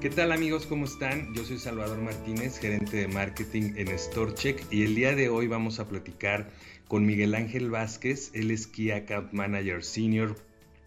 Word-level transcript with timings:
¿Qué 0.00 0.08
tal 0.08 0.32
amigos? 0.32 0.64
¿Cómo 0.64 0.86
están? 0.86 1.34
Yo 1.34 1.44
soy 1.44 1.58
Salvador 1.58 2.00
Martínez, 2.00 2.58
gerente 2.58 2.96
de 2.96 3.06
marketing 3.06 3.74
en 3.76 3.98
StoreCheck 3.98 4.64
y 4.72 4.84
el 4.84 4.94
día 4.94 5.14
de 5.14 5.28
hoy 5.28 5.46
vamos 5.46 5.78
a 5.78 5.88
platicar 5.88 6.48
con 6.88 7.04
Miguel 7.04 7.34
Ángel 7.34 7.68
Vázquez, 7.68 8.30
él 8.32 8.50
es 8.50 8.66
Key 8.66 8.92
Account 8.92 9.34
Manager 9.34 9.84
Senior 9.84 10.36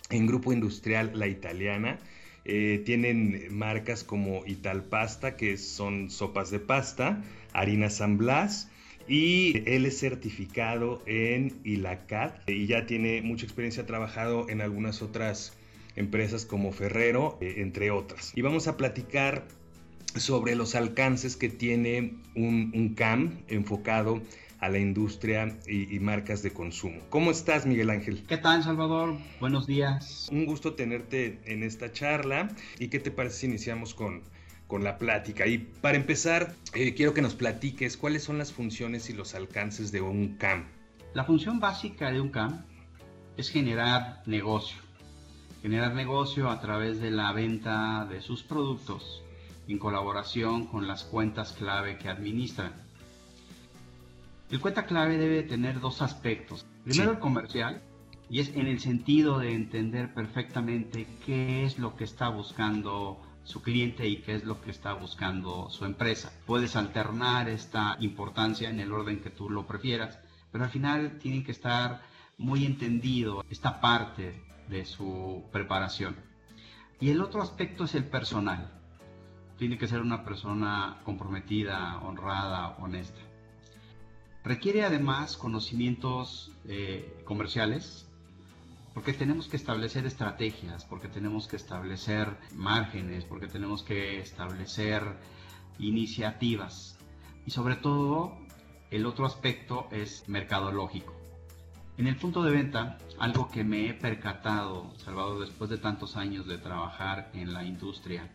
en 0.09 0.25
Grupo 0.25 0.51
Industrial 0.51 1.11
La 1.13 1.27
Italiana. 1.27 1.99
Eh, 2.43 2.81
tienen 2.87 3.55
marcas 3.55 4.03
como 4.03 4.47
Italpasta, 4.47 5.37
que 5.37 5.57
son 5.57 6.09
sopas 6.09 6.49
de 6.49 6.59
pasta, 6.59 7.23
Harina 7.53 7.91
San 7.91 8.17
Blas, 8.17 8.71
y 9.07 9.61
él 9.69 9.85
es 9.85 9.99
certificado 9.99 11.03
en 11.05 11.59
ILACAT 11.63 12.49
y 12.49 12.65
ya 12.65 12.87
tiene 12.87 13.21
mucha 13.21 13.45
experiencia, 13.45 13.83
ha 13.83 13.85
trabajado 13.85 14.49
en 14.49 14.59
algunas 14.59 15.03
otras 15.03 15.55
empresas 15.95 16.45
como 16.45 16.71
Ferrero, 16.71 17.37
eh, 17.41 17.55
entre 17.57 17.91
otras. 17.91 18.31
Y 18.35 18.41
vamos 18.41 18.67
a 18.67 18.77
platicar 18.77 19.45
sobre 20.15 20.55
los 20.55 20.75
alcances 20.75 21.35
que 21.35 21.49
tiene 21.49 22.15
un, 22.35 22.93
CAM 22.95 23.39
enfocado 23.47 24.21
a 24.59 24.69
la 24.69 24.79
industria 24.79 25.57
y, 25.67 25.99
marcas 25.99 26.41
de 26.41 26.51
consumo. 26.51 27.01
¿Cómo 27.09 27.31
estás, 27.31 27.65
Miguel 27.65 27.89
Ángel? 27.89 28.23
¿Qué 28.27 28.37
tal, 28.37 28.63
Salvador? 28.63 29.17
Buenos 29.39 29.67
días. 29.67 30.29
Un 30.31 30.45
gusto 30.45 30.73
tenerte 30.73 31.39
en 31.45 31.63
esta 31.63 31.91
charla. 31.91 32.49
¿Y 32.79 32.87
qué 32.87 32.99
te 32.99 33.11
parece 33.11 33.39
si 33.39 33.45
iniciamos 33.47 33.93
con, 33.93 34.21
con 34.67 34.83
la 34.83 34.97
plática? 34.97 35.47
Y 35.47 35.57
para 35.57 35.97
empezar, 35.97 36.53
eh, 36.75 36.93
quiero 36.93 37.13
que 37.13 37.21
nos 37.21 37.35
platiques 37.35 37.97
cuáles 37.97 38.23
son 38.23 38.37
las 38.37 38.53
funciones 38.53 39.09
y 39.09 39.13
los 39.13 39.35
alcances 39.35 39.91
de 39.91 40.01
un 40.01 40.37
CAM. 40.37 40.65
La 41.13 41.25
función 41.25 41.59
básica 41.59 42.11
de 42.11 42.21
un 42.21 42.29
CAM 42.29 42.63
es 43.35 43.49
generar 43.49 44.21
negocio 44.25 44.82
generar 45.63 45.95
negocio 45.95 46.49
a 46.49 46.59
través 46.59 46.99
de 46.99 47.09
la 47.09 47.31
venta 47.31 48.05
de 48.05 48.21
sus 48.21 48.43
productos 48.43 49.23
en 49.69 49.79
colaboración 49.79 50.67
con 50.67 50.89
las 50.89 51.05
cuentas 51.05 51.53
clave 51.53 51.97
que 51.97 52.09
administran. 52.09 52.73
El 54.51 54.59
cuenta 54.59 54.85
clave 54.85 55.17
debe 55.17 55.41
tener 55.43 55.79
dos 55.79 56.01
aspectos. 56.01 56.65
Primero 56.83 57.11
el 57.11 57.19
comercial, 57.19 57.81
y 58.29 58.41
es 58.41 58.49
en 58.49 58.67
el 58.67 58.81
sentido 58.81 59.39
de 59.39 59.53
entender 59.53 60.13
perfectamente 60.13 61.07
qué 61.25 61.63
es 61.63 61.79
lo 61.79 61.95
que 61.95 62.03
está 62.03 62.27
buscando 62.27 63.21
su 63.45 63.61
cliente 63.61 64.05
y 64.05 64.17
qué 64.17 64.35
es 64.35 64.43
lo 64.43 64.59
que 64.59 64.71
está 64.71 64.93
buscando 64.93 65.69
su 65.69 65.85
empresa. 65.85 66.33
Puedes 66.45 66.75
alternar 66.75 67.47
esta 67.47 67.95
importancia 68.01 68.69
en 68.69 68.81
el 68.81 68.91
orden 68.91 69.21
que 69.21 69.29
tú 69.29 69.49
lo 69.49 69.65
prefieras, 69.65 70.19
pero 70.51 70.65
al 70.65 70.69
final 70.69 71.19
tiene 71.19 71.41
que 71.41 71.53
estar 71.53 72.01
muy 72.37 72.65
entendido 72.65 73.45
esta 73.49 73.79
parte 73.79 74.52
de 74.69 74.85
su 74.85 75.43
preparación. 75.51 76.15
Y 76.99 77.09
el 77.09 77.21
otro 77.21 77.41
aspecto 77.41 77.83
es 77.83 77.95
el 77.95 78.05
personal. 78.05 78.71
Tiene 79.57 79.77
que 79.77 79.87
ser 79.87 80.01
una 80.01 80.23
persona 80.23 81.01
comprometida, 81.03 81.99
honrada, 82.01 82.77
honesta. 82.79 83.19
Requiere 84.43 84.83
además 84.83 85.37
conocimientos 85.37 86.51
eh, 86.65 87.21
comerciales, 87.25 88.07
porque 88.93 89.13
tenemos 89.13 89.47
que 89.47 89.57
establecer 89.57 90.05
estrategias, 90.05 90.85
porque 90.85 91.07
tenemos 91.07 91.47
que 91.47 91.55
establecer 91.55 92.37
márgenes, 92.55 93.25
porque 93.25 93.47
tenemos 93.47 93.83
que 93.83 94.19
establecer 94.19 95.03
iniciativas. 95.79 96.97
Y 97.45 97.51
sobre 97.51 97.75
todo, 97.75 98.37
el 98.91 99.05
otro 99.05 99.25
aspecto 99.25 99.87
es 99.91 100.27
mercadológico. 100.27 101.22
En 101.95 102.07
el 102.07 102.15
punto 102.15 102.41
de 102.41 102.51
venta, 102.51 102.97
algo 103.19 103.51
que 103.51 103.63
me 103.63 103.87
he 103.87 103.93
percatado, 103.93 104.91
Salvador, 104.97 105.41
después 105.41 105.69
de 105.69 105.77
tantos 105.77 106.17
años 106.17 106.47
de 106.47 106.57
trabajar 106.57 107.29
en 107.35 107.53
la 107.53 107.63
industria, 107.63 108.31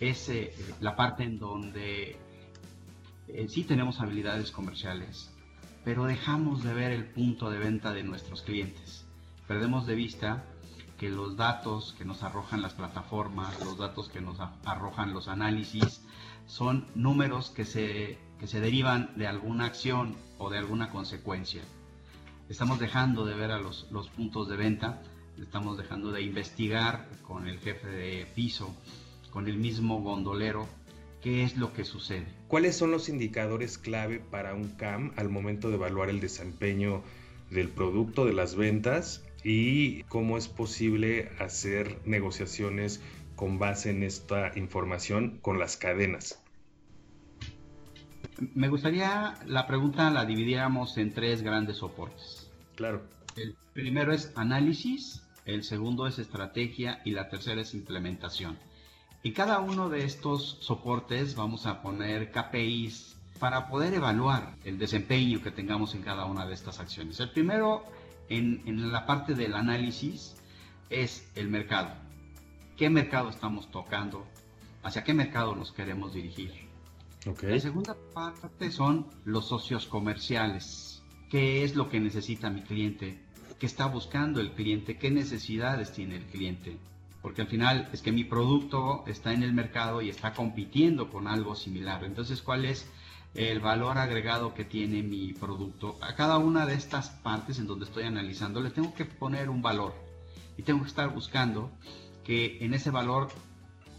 es 0.00 0.28
eh, 0.28 0.52
la 0.80 0.96
parte 0.96 1.22
en 1.22 1.38
donde 1.38 2.16
eh, 3.28 3.46
sí 3.48 3.62
tenemos 3.62 4.00
habilidades 4.00 4.50
comerciales, 4.50 5.32
pero 5.84 6.04
dejamos 6.04 6.64
de 6.64 6.74
ver 6.74 6.90
el 6.90 7.04
punto 7.04 7.48
de 7.48 7.60
venta 7.60 7.92
de 7.92 8.02
nuestros 8.02 8.42
clientes. 8.42 9.06
Perdemos 9.46 9.86
de 9.86 9.94
vista 9.94 10.44
que 10.98 11.08
los 11.08 11.36
datos 11.36 11.94
que 11.96 12.04
nos 12.04 12.24
arrojan 12.24 12.60
las 12.60 12.74
plataformas, 12.74 13.60
los 13.60 13.78
datos 13.78 14.08
que 14.08 14.20
nos 14.20 14.40
arrojan 14.64 15.14
los 15.14 15.28
análisis, 15.28 16.04
son 16.46 16.88
números 16.96 17.50
que 17.50 17.66
se, 17.66 18.18
que 18.40 18.48
se 18.48 18.60
derivan 18.60 19.12
de 19.14 19.28
alguna 19.28 19.66
acción 19.66 20.16
o 20.38 20.50
de 20.50 20.58
alguna 20.58 20.88
consecuencia 20.90 21.62
estamos 22.48 22.78
dejando 22.78 23.24
de 23.24 23.34
ver 23.34 23.50
a 23.50 23.58
los, 23.58 23.88
los 23.90 24.08
puntos 24.08 24.48
de 24.48 24.56
venta, 24.56 25.02
estamos 25.40 25.76
dejando 25.76 26.12
de 26.12 26.22
investigar 26.22 27.08
con 27.22 27.46
el 27.46 27.58
jefe 27.58 27.88
de 27.88 28.26
piso, 28.34 28.74
con 29.30 29.48
el 29.48 29.58
mismo 29.58 30.00
gondolero, 30.00 30.66
qué 31.20 31.42
es 31.42 31.56
lo 31.56 31.72
que 31.72 31.84
sucede. 31.84 32.26
¿Cuáles 32.48 32.76
son 32.76 32.90
los 32.90 33.08
indicadores 33.08 33.78
clave 33.78 34.20
para 34.20 34.54
un 34.54 34.68
CAM 34.76 35.12
al 35.16 35.28
momento 35.28 35.68
de 35.68 35.76
evaluar 35.76 36.08
el 36.08 36.20
desempeño 36.20 37.02
del 37.50 37.68
producto, 37.68 38.24
de 38.24 38.32
las 38.32 38.56
ventas 38.56 39.24
y 39.44 40.02
cómo 40.04 40.38
es 40.38 40.48
posible 40.48 41.30
hacer 41.38 42.00
negociaciones 42.04 43.00
con 43.34 43.58
base 43.58 43.90
en 43.90 44.02
esta 44.02 44.56
información 44.56 45.38
con 45.42 45.58
las 45.58 45.76
cadenas? 45.76 46.40
Me 48.54 48.68
gustaría 48.68 49.34
la 49.46 49.66
pregunta 49.66 50.10
la 50.10 50.24
dividiéramos 50.24 50.98
en 50.98 51.12
tres 51.12 51.42
grandes 51.42 51.78
soportes. 51.78 52.35
Claro. 52.76 53.02
El 53.36 53.56
primero 53.72 54.12
es 54.12 54.32
análisis, 54.36 55.22
el 55.44 55.64
segundo 55.64 56.06
es 56.06 56.18
estrategia 56.18 57.00
y 57.04 57.10
la 57.10 57.28
tercera 57.28 57.60
es 57.60 57.74
implementación. 57.74 58.58
Y 59.22 59.32
cada 59.32 59.58
uno 59.58 59.88
de 59.88 60.04
estos 60.04 60.58
soportes 60.60 61.34
vamos 61.34 61.66
a 61.66 61.82
poner 61.82 62.30
KPIs 62.30 63.16
para 63.40 63.68
poder 63.68 63.94
evaluar 63.94 64.54
el 64.64 64.78
desempeño 64.78 65.42
que 65.42 65.50
tengamos 65.50 65.94
en 65.94 66.02
cada 66.02 66.26
una 66.26 66.46
de 66.46 66.54
estas 66.54 66.78
acciones. 66.78 67.18
El 67.20 67.30
primero, 67.30 67.84
en, 68.28 68.62
en 68.66 68.92
la 68.92 69.04
parte 69.04 69.34
del 69.34 69.54
análisis, 69.54 70.36
es 70.90 71.28
el 71.34 71.48
mercado. 71.48 71.90
¿Qué 72.76 72.88
mercado 72.88 73.30
estamos 73.30 73.70
tocando? 73.70 74.26
¿Hacia 74.82 75.02
qué 75.02 75.12
mercado 75.12 75.56
nos 75.56 75.72
queremos 75.72 76.14
dirigir? 76.14 76.52
La 77.42 77.58
segunda 77.58 77.96
parte 78.14 78.70
son 78.70 79.06
los 79.24 79.48
socios 79.48 79.86
comerciales. 79.86 80.85
¿Qué 81.30 81.64
es 81.64 81.74
lo 81.74 81.88
que 81.88 81.98
necesita 81.98 82.50
mi 82.50 82.62
cliente? 82.62 83.18
¿Qué 83.58 83.66
está 83.66 83.86
buscando 83.86 84.40
el 84.40 84.52
cliente? 84.52 84.96
¿Qué 84.96 85.10
necesidades 85.10 85.92
tiene 85.92 86.16
el 86.16 86.26
cliente? 86.26 86.78
Porque 87.20 87.42
al 87.42 87.48
final 87.48 87.88
es 87.92 88.00
que 88.00 88.12
mi 88.12 88.22
producto 88.22 89.02
está 89.08 89.32
en 89.32 89.42
el 89.42 89.52
mercado 89.52 90.02
y 90.02 90.08
está 90.08 90.34
compitiendo 90.34 91.10
con 91.10 91.26
algo 91.26 91.56
similar. 91.56 92.04
Entonces, 92.04 92.42
¿cuál 92.42 92.64
es 92.64 92.88
el 93.34 93.58
valor 93.58 93.98
agregado 93.98 94.54
que 94.54 94.64
tiene 94.64 95.02
mi 95.02 95.32
producto? 95.32 95.98
A 96.00 96.14
cada 96.14 96.38
una 96.38 96.64
de 96.64 96.74
estas 96.74 97.10
partes 97.10 97.58
en 97.58 97.66
donde 97.66 97.86
estoy 97.86 98.04
analizando 98.04 98.60
le 98.60 98.70
tengo 98.70 98.94
que 98.94 99.04
poner 99.04 99.50
un 99.50 99.62
valor 99.62 99.94
y 100.56 100.62
tengo 100.62 100.82
que 100.82 100.88
estar 100.88 101.12
buscando 101.12 101.72
que 102.22 102.58
en 102.64 102.72
ese 102.72 102.92
valor 102.92 103.30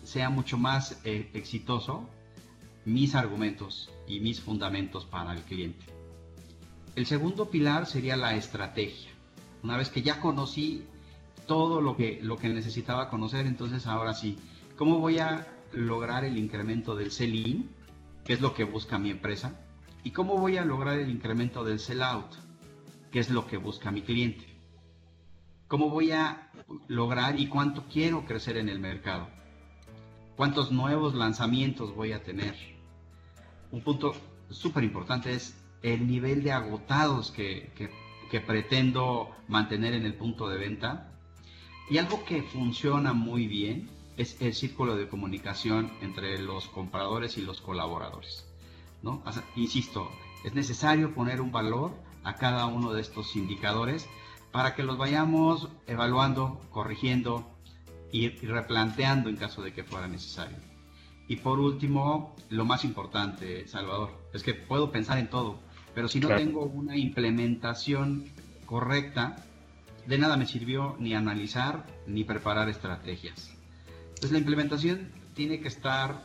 sea 0.06 0.30
mucho 0.30 0.58
más 0.58 1.02
eh, 1.04 1.30
exitoso 1.34 2.08
mis 2.86 3.16
argumentos 3.16 3.90
y 4.08 4.22
mis 4.22 4.40
fundamentos 4.40 5.04
para 5.04 5.34
el 5.34 5.42
cliente. 5.42 5.97
El 6.98 7.06
segundo 7.06 7.52
pilar 7.52 7.86
sería 7.86 8.18
la 8.18 8.34
estrategia. 8.34 9.12
Una 9.62 9.78
vez 9.78 9.92
que 9.92 10.02
ya 10.02 10.20
conocí 10.20 10.84
todo 11.46 11.80
lo 11.80 11.96
que, 11.96 12.20
lo 12.24 12.38
que 12.38 12.50
necesitaba 12.50 13.12
conocer, 13.12 13.46
entonces 13.46 13.86
ahora 13.86 14.16
sí, 14.16 14.40
¿cómo 14.76 14.98
voy 14.98 15.20
a 15.20 15.46
lograr 15.74 16.26
el 16.26 16.40
incremento 16.40 16.96
del 16.96 17.12
sell-in, 17.12 17.70
que 18.26 18.34
es 18.34 18.42
lo 18.42 18.56
que 18.56 18.64
busca 18.64 18.98
mi 18.98 19.12
empresa? 19.12 19.62
¿Y 20.04 20.10
cómo 20.10 20.40
voy 20.40 20.58
a 20.58 20.66
lograr 20.66 20.98
el 20.98 21.12
incremento 21.12 21.64
del 21.64 21.78
sell-out, 21.78 22.34
que 23.12 23.20
es 23.20 23.30
lo 23.30 23.46
que 23.46 23.58
busca 23.58 23.92
mi 23.92 24.02
cliente? 24.02 24.48
¿Cómo 25.68 25.92
voy 25.92 26.14
a 26.14 26.50
lograr 26.88 27.40
y 27.40 27.46
cuánto 27.46 27.86
quiero 27.86 28.26
crecer 28.26 28.58
en 28.58 28.70
el 28.70 28.80
mercado? 28.80 29.28
¿Cuántos 30.36 30.72
nuevos 30.72 31.14
lanzamientos 31.14 31.94
voy 31.94 32.14
a 32.14 32.24
tener? 32.24 32.56
un 33.70 33.84
punto 33.84 34.14
súper 34.50 34.84
importante 34.84 35.32
es 35.34 35.67
el 35.82 36.08
nivel 36.08 36.44
de 36.44 36.52
agotados 36.52 37.32
que, 37.32 37.72
pretendo 38.46 39.30
mantener 39.48 39.94
en 39.94 40.06
el 40.06 40.14
punto 40.14 40.48
de 40.50 40.58
venta. 40.58 41.12
Y 41.90 41.98
algo 41.98 42.26
que 42.26 42.44
funciona 42.44 43.14
muy 43.14 43.48
bien 43.48 43.90
es 44.18 44.42
el 44.42 44.54
círculo 44.54 44.96
de 44.96 45.08
comunicación 45.08 45.92
entre 46.02 46.40
los 46.40 46.68
compradores 46.68 47.38
y 47.38 47.42
los 47.42 47.62
colaboradores. 47.62 48.46
¿no? 49.04 49.24
insisto, 49.56 50.10
es 50.44 50.54
necesario 50.56 51.14
poner 51.14 51.40
un 51.40 51.52
valor 51.52 51.92
a 52.24 52.36
cada 52.36 52.66
uno 52.66 52.94
de 52.94 53.02
estos 53.02 53.36
indicadores 53.36 54.08
para 54.52 54.76
que 54.76 54.84
los 54.84 54.98
vayamos 54.98 55.70
evaluando, 55.86 56.60
corrigiendo 56.72 57.48
y 58.12 58.30
replanteando 58.30 59.30
en 59.30 59.38
caso 59.38 59.62
de 59.62 59.74
que 59.74 59.84
fuera 59.84 60.08
necesario. 60.08 60.58
Y 61.28 61.38
por 61.38 61.60
último, 61.60 62.36
lo 62.50 62.66
más 62.66 62.86
importante, 62.86 63.68
Salvador, 63.68 64.12
es 64.34 64.44
que 64.44 64.54
puedo 64.54 64.92
pensar 64.92 65.18
en 65.18 65.30
todo, 65.30 65.60
pero 65.98 66.10
si 66.10 66.20
no 66.20 66.28
tengo 66.28 66.64
una 66.64 66.96
implementación 66.96 68.26
correcta, 68.68 69.44
de 70.06 70.20
nada 70.20 70.38
me 70.38 70.46
sirvió 70.46 70.96
ni 71.00 71.16
analizar 71.16 71.88
ni 72.06 72.24
preparar 72.24 72.70
estrategias. 72.70 73.52
Entonces 74.10 74.32
la 74.32 74.38
implementación 74.38 75.10
tiene 75.34 75.60
que 75.60 75.70
estar 75.70 76.24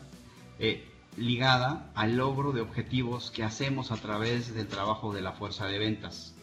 eh, 0.58 0.84
ligada 1.16 1.90
al 1.94 2.19
logro 2.19 2.52
de 2.52 2.60
objetivos 2.60 3.30
que 3.30 3.44
hacemos 3.44 3.92
a 3.92 3.96
través 3.96 4.54
del 4.54 4.66
trabajo 4.66 5.14
de 5.14 5.22
la 5.22 5.32
fuerza 5.32 5.64
de 5.64 5.78
ventas. 5.78 6.34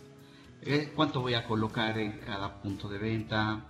Eh, 0.64 0.92
¿Cuánto 0.96 1.22
voy 1.22 1.36
a 1.36 1.46
colocar 1.46 2.00
en 2.00 2.14
cada 2.26 2.64
punto 2.64 2.90
de 2.90 2.98
venta? 2.98 3.64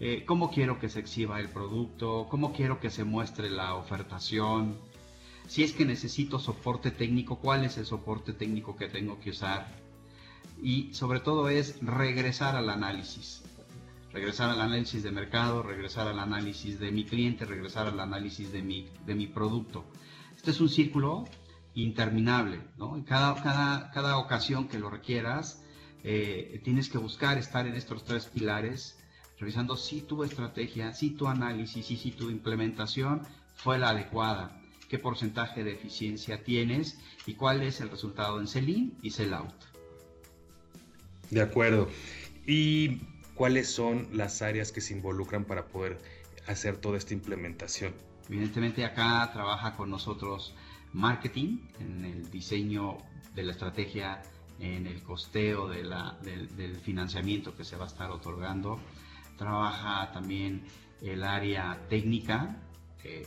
Eh, 0.00 0.24
¿Cómo 0.24 0.50
quiero 0.50 0.78
que 0.78 0.88
se 0.88 1.00
exhiba 1.00 1.40
el 1.40 1.50
producto? 1.50 2.26
¿Cómo 2.30 2.54
quiero 2.54 2.80
que 2.80 2.88
se 2.88 3.04
muestre 3.04 3.50
la 3.50 3.74
ofertación? 3.74 4.78
Si 5.46 5.62
es 5.62 5.72
que 5.72 5.84
necesito 5.84 6.38
soporte 6.38 6.90
técnico, 6.90 7.38
¿cuál 7.38 7.64
es 7.64 7.76
el 7.76 7.86
soporte 7.86 8.32
técnico 8.32 8.76
que 8.76 8.88
tengo 8.88 9.20
que 9.20 9.30
usar? 9.30 9.66
Y 10.62 10.92
sobre 10.94 11.20
todo 11.20 11.48
es 11.48 11.78
regresar 11.82 12.56
al 12.56 12.70
análisis. 12.70 13.42
Regresar 14.12 14.50
al 14.50 14.60
análisis 14.60 15.02
de 15.02 15.10
mercado, 15.10 15.62
regresar 15.62 16.08
al 16.08 16.18
análisis 16.18 16.78
de 16.78 16.90
mi 16.92 17.04
cliente, 17.04 17.44
regresar 17.44 17.88
al 17.88 18.00
análisis 18.00 18.52
de 18.52 18.62
mi, 18.62 18.88
de 19.04 19.14
mi 19.14 19.26
producto. 19.26 19.84
Este 20.34 20.52
es 20.52 20.60
un 20.60 20.68
círculo 20.68 21.24
interminable, 21.74 22.60
¿no? 22.76 23.04
Cada, 23.04 23.34
cada, 23.42 23.90
cada 23.90 24.18
ocasión 24.18 24.68
que 24.68 24.78
lo 24.78 24.88
requieras, 24.88 25.62
eh, 26.04 26.60
tienes 26.64 26.88
que 26.88 26.98
buscar 26.98 27.38
estar 27.38 27.66
en 27.66 27.74
estos 27.74 28.04
tres 28.04 28.26
pilares, 28.26 28.98
revisando 29.38 29.76
si 29.76 30.02
tu 30.02 30.22
estrategia, 30.22 30.92
si 30.92 31.10
tu 31.10 31.26
análisis 31.26 31.90
y 31.90 31.96
si 31.96 32.12
tu 32.12 32.30
implementación 32.30 33.22
fue 33.54 33.78
la 33.78 33.90
adecuada, 33.90 34.60
qué 34.94 35.00
porcentaje 35.00 35.64
de 35.64 35.72
eficiencia 35.72 36.44
tienes 36.44 37.00
y 37.26 37.34
cuál 37.34 37.62
es 37.62 37.80
el 37.80 37.90
resultado 37.90 38.38
en 38.38 38.46
sell-in 38.46 38.96
y 39.02 39.10
sell-out. 39.10 39.52
De 41.30 41.42
acuerdo. 41.42 41.88
¿Y 42.46 42.98
cuáles 43.34 43.72
son 43.72 44.06
las 44.12 44.40
áreas 44.40 44.70
que 44.70 44.80
se 44.80 44.94
involucran 44.94 45.46
para 45.46 45.66
poder 45.66 45.98
hacer 46.46 46.76
toda 46.76 46.96
esta 46.96 47.12
implementación? 47.12 47.92
Evidentemente 48.28 48.84
acá 48.84 49.28
trabaja 49.32 49.74
con 49.74 49.90
nosotros 49.90 50.54
marketing 50.92 51.58
en 51.80 52.04
el 52.04 52.30
diseño 52.30 52.98
de 53.34 53.42
la 53.42 53.50
estrategia, 53.50 54.22
en 54.60 54.86
el 54.86 55.02
costeo 55.02 55.66
de 55.66 55.82
del, 56.22 56.76
financiamiento 56.76 57.56
que 57.56 57.64
se 57.64 57.74
va 57.74 57.86
a 57.86 57.88
estar 57.88 58.12
otorgando. 58.12 58.78
Trabaja 59.36 60.12
también 60.12 60.62
el 61.02 61.24
área 61.24 61.80
técnica, 61.88 62.62
eh, 63.02 63.26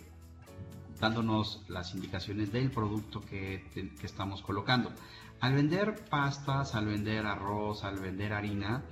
dándonos 0.99 1.63
las 1.67 1.93
indicaciones 1.93 2.51
del 2.51 2.71
producto 2.71 3.21
que, 3.21 3.65
que 3.73 4.05
estamos 4.05 4.41
colocando. 4.41 4.91
Al 5.39 5.53
vender 5.53 6.05
pastas, 6.09 6.75
al 6.75 6.87
vender 6.87 7.25
arroz, 7.25 7.83
al 7.83 7.99
vender 7.99 8.33
harina, 8.33 8.83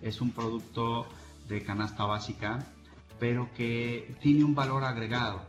es 0.00 0.20
un 0.20 0.30
producto 0.30 1.06
de 1.48 1.62
canasta 1.62 2.04
básica 2.04 2.58
pero 3.20 3.50
que 3.54 4.16
tiene 4.20 4.42
un 4.42 4.54
valor 4.54 4.82
agregado. 4.82 5.42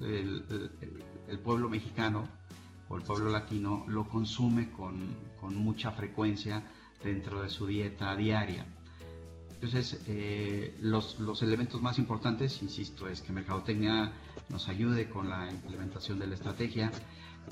El, 0.00 1.38
pueblo 1.44 1.68
mexicano 1.68 2.24
o 2.88 2.96
el 2.96 3.02
pueblo 3.02 3.30
latino 3.30 3.84
lo 3.88 4.08
consume 4.08 4.70
con, 4.70 5.14
mucha 5.54 5.90
frecuencia 5.90 6.62
dentro 7.02 7.42
de 7.42 7.48
su 7.48 7.66
dieta 7.66 8.14
diaria. 8.16 8.64
Entonces, 9.62 10.02
eh, 10.06 10.74
los, 10.80 11.42
elementos 11.42 11.82
más 11.82 11.98
importantes, 11.98 12.62
insisto, 12.62 13.06
es 13.06 13.20
que 13.20 13.30
Mercadotecnia 13.30 14.10
nos 14.48 14.66
ayude 14.70 15.10
con 15.10 15.28
la 15.28 15.50
implementación 15.50 16.18
de 16.18 16.26
la 16.28 16.34
estrategia, 16.34 16.90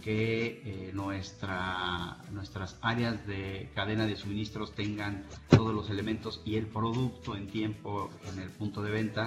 que 0.00 0.62
eh, 0.64 0.90
nuestra, 0.94 2.16
nuestras 2.32 2.78
áreas 2.81 3.26
de 3.26 3.70
cadena 3.75 4.06
de 4.06 4.16
suministros 4.16 4.75
tengan 4.75 5.26
todos 5.50 5.75
los 5.75 5.90
elementos 5.90 6.40
y 6.46 6.56
el 6.56 6.66
producto 6.69 7.37
en 7.37 7.46
tiempo 7.46 8.08
en 8.32 8.38
el 8.38 8.49
punto 8.52 8.81
de 8.81 8.90
venta. 8.90 9.26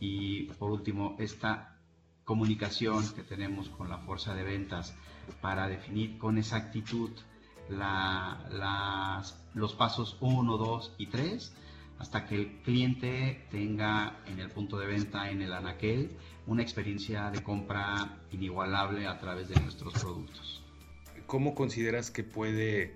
Y 0.00 0.44
por 0.54 0.70
último, 0.70 1.16
esta 1.18 1.76
comunicación 2.24 3.06
que 3.14 3.24
tenemos 3.24 3.68
con 3.68 3.90
la 3.90 3.98
fuerza 3.98 4.34
de 4.34 4.42
ventas 4.42 4.94
para 5.42 5.68
definir 5.68 6.16
con 6.16 6.38
exactitud 6.38 7.10
los 9.52 9.74
pasos 9.74 10.16
1, 10.20 10.56
2 10.56 10.94
y 10.96 11.06
3 11.08 11.52
hasta 11.98 12.26
que 12.26 12.36
el 12.36 12.60
cliente 12.62 13.46
tenga 13.50 14.20
en 14.26 14.38
el 14.40 14.50
punto 14.50 14.78
de 14.78 14.86
venta, 14.86 15.30
en 15.30 15.42
el 15.42 15.52
anaquel, 15.52 16.16
una 16.46 16.62
experiencia 16.62 17.30
de 17.30 17.42
compra 17.42 18.18
inigualable 18.30 19.06
a 19.06 19.18
través 19.18 19.48
de 19.48 19.60
nuestros 19.60 19.94
productos. 19.94 20.62
¿Cómo 21.26 21.54
consideras 21.54 22.10
que 22.10 22.22
puede, 22.22 22.94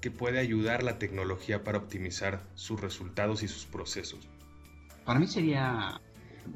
que 0.00 0.10
puede 0.10 0.38
ayudar 0.38 0.82
la 0.82 0.98
tecnología 0.98 1.64
para 1.64 1.78
optimizar 1.78 2.42
sus 2.54 2.80
resultados 2.80 3.42
y 3.42 3.48
sus 3.48 3.66
procesos? 3.66 4.28
Para 5.04 5.18
mí 5.18 5.26
sería 5.26 6.00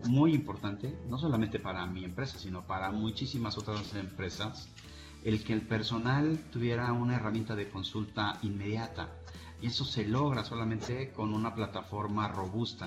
muy 0.05 0.35
importante, 0.35 0.97
no 1.09 1.19
solamente 1.19 1.59
para 1.59 1.87
mi 1.87 2.05
empresa, 2.05 2.39
sino 2.39 2.67
para 2.67 2.91
muchísimas 2.91 3.59
otras 3.59 3.95
empresas, 3.95 4.69
el 5.25 5.43
que 5.43 5.55
el 5.55 5.63
personal 5.63 6.39
tuviera 6.53 6.93
una 6.93 7.17
herramienta 7.17 7.57
de 7.57 7.69
consulta 7.69 8.39
inmediata. 8.43 9.09
Y 9.61 9.69
eso 9.69 9.85
se 9.85 10.07
logra 10.07 10.45
solamente 10.45 11.13
con 11.13 11.33
una 11.33 11.55
plataforma 11.55 12.29
robusta, 12.29 12.87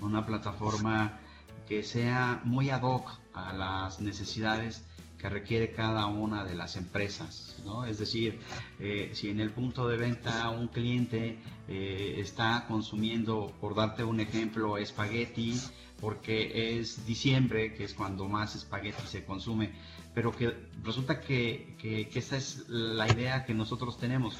una 0.00 0.24
plataforma 0.26 1.20
que 1.66 1.82
sea 1.82 2.40
muy 2.44 2.70
ad 2.70 2.82
hoc 2.82 3.10
a 3.34 3.52
las 3.52 4.00
necesidades 4.00 4.84
que 5.18 5.28
requiere 5.28 5.72
cada 5.72 6.06
una 6.06 6.44
de 6.44 6.54
las 6.54 6.76
empresas. 6.76 7.60
¿no? 7.64 7.84
Es 7.84 7.98
decir, 7.98 8.38
eh, 8.78 9.10
si 9.12 9.28
en 9.28 9.40
el 9.40 9.50
punto 9.50 9.88
de 9.88 9.96
venta 9.96 10.48
un 10.50 10.68
cliente 10.68 11.38
eh, 11.66 12.14
está 12.18 12.64
consumiendo, 12.68 13.52
por 13.60 13.74
darte 13.74 14.04
un 14.04 14.20
ejemplo, 14.20 14.78
espagueti, 14.78 15.60
porque 16.00 16.78
es 16.78 17.04
diciembre, 17.04 17.74
que 17.74 17.84
es 17.84 17.94
cuando 17.94 18.28
más 18.28 18.54
espagueti 18.54 19.02
se 19.06 19.24
consume, 19.24 19.72
pero 20.14 20.30
que 20.30 20.54
resulta 20.84 21.20
que, 21.20 21.76
que, 21.80 22.08
que 22.08 22.18
esa 22.20 22.36
es 22.36 22.68
la 22.68 23.08
idea 23.08 23.44
que 23.44 23.54
nosotros 23.54 23.98
tenemos. 23.98 24.36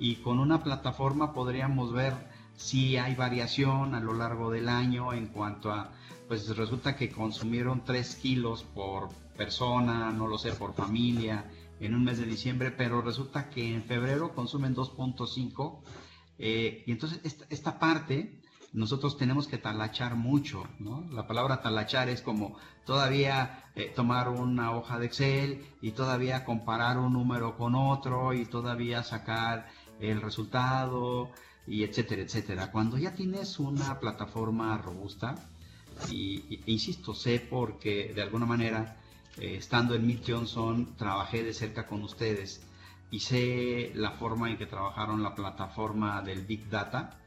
Y 0.00 0.16
con 0.16 0.40
una 0.40 0.64
plataforma 0.64 1.32
podríamos 1.32 1.92
ver 1.92 2.14
si 2.56 2.96
hay 2.96 3.14
variación 3.14 3.94
a 3.94 4.00
lo 4.00 4.14
largo 4.14 4.50
del 4.50 4.68
año 4.68 5.12
en 5.12 5.28
cuanto 5.28 5.70
a 5.70 5.92
pues 6.26 6.56
resulta 6.56 6.96
que 6.96 7.10
consumieron 7.10 7.84
3 7.84 8.16
kilos 8.16 8.62
por 8.62 9.08
persona, 9.36 10.12
no 10.12 10.28
lo 10.28 10.38
sé, 10.38 10.52
por 10.52 10.74
familia, 10.74 11.50
en 11.80 11.94
un 11.94 12.04
mes 12.04 12.18
de 12.18 12.26
diciembre, 12.26 12.70
pero 12.70 13.02
resulta 13.02 13.50
que 13.50 13.74
en 13.74 13.82
febrero 13.82 14.32
consumen 14.32 14.76
2.5. 14.76 15.80
Eh, 16.38 16.84
y 16.86 16.92
entonces 16.92 17.20
esta, 17.50 17.78
parte 17.80 18.40
nosotros 18.72 19.18
tenemos 19.18 19.48
que 19.48 19.58
talachar 19.58 20.14
mucho, 20.14 20.62
¿no? 20.78 21.04
La 21.10 21.26
palabra 21.26 21.62
talachar 21.62 22.08
es 22.08 22.22
como 22.22 22.56
todavía 22.86 23.64
eh, 23.74 23.92
tomar 23.94 24.28
una 24.28 24.70
hoja 24.70 24.98
de 24.98 25.06
Excel 25.06 25.66
y 25.82 25.90
todavía 25.90 26.44
comparar 26.44 26.98
un 26.98 27.12
número 27.12 27.56
con 27.56 27.74
otro 27.74 28.32
y 28.34 28.46
todavía 28.46 29.02
sacar 29.02 29.66
el 30.00 30.20
resultado 30.20 31.30
y 31.66 31.84
etcétera, 31.84 32.22
etcétera. 32.22 32.70
Cuando 32.70 32.98
ya 32.98 33.14
tienes 33.14 33.58
una 33.58 33.98
plataforma 34.00 34.76
robusta, 34.78 35.34
y, 36.10 36.60
insisto, 36.66 37.14
sé 37.14 37.46
porque 37.48 38.12
de 38.14 38.22
alguna 38.22 38.46
manera, 38.46 38.96
eh, 39.38 39.56
estando 39.56 39.94
en 39.94 40.06
Meet 40.06 40.24
Johnson, 40.26 40.94
trabajé 40.96 41.44
de 41.44 41.52
cerca 41.52 41.86
con 41.86 42.02
ustedes 42.02 42.62
y 43.10 43.20
sé 43.20 43.92
la 43.94 44.12
forma 44.12 44.50
en 44.50 44.56
que 44.56 44.66
trabajaron 44.66 45.22
la 45.22 45.34
plataforma 45.34 46.22
del 46.22 46.42
Big 46.46 46.68
Data 46.68 47.18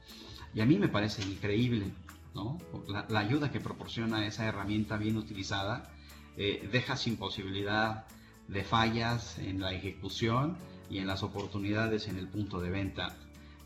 y 0.53 0.62
a 0.62 0.65
mí 0.65 0.77
me 0.77 0.88
parece 0.88 1.24
increíble, 1.24 1.92
¿no? 2.34 2.58
La, 2.88 3.20
ayuda 3.20 3.51
que 3.51 3.60
proporciona 3.60 4.25
esa 4.25 4.46
herramienta 4.46 4.98
bien 4.98 5.18
utilizada 5.18 5.89
eh, 6.38 6.68
deja 6.72 6.96
sin 6.96 7.18
posibilidad 7.18 8.06
de 8.48 8.63
fallas 8.63 9.38
en 9.39 9.62
la 9.62 9.74
ejecución 9.74 10.58
y 10.94 11.00
en 11.00 11.08
las 11.08 11.24
oportunidades 11.24 12.08
en 12.08 12.18
el 12.18 12.28
punto 12.28 12.62
de 12.62 12.70
venta. 12.70 13.16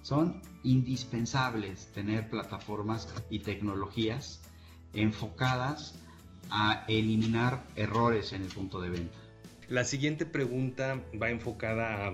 Son 0.01 0.41
indispensables 0.63 1.91
tener 1.93 2.29
plataformas 2.29 3.13
y 3.29 3.39
tecnologías 3.39 4.41
enfocadas 4.93 5.99
a 6.49 6.85
eliminar 6.87 7.63
errores 7.75 8.31
en 8.31 8.43
el 8.43 8.47
punto 8.47 8.79
de 8.79 8.89
venta. 8.89 9.17
La 9.67 9.83
siguiente 9.83 10.25
pregunta 10.25 11.01
va 11.21 11.29
enfocada 11.29 12.07
a 12.07 12.13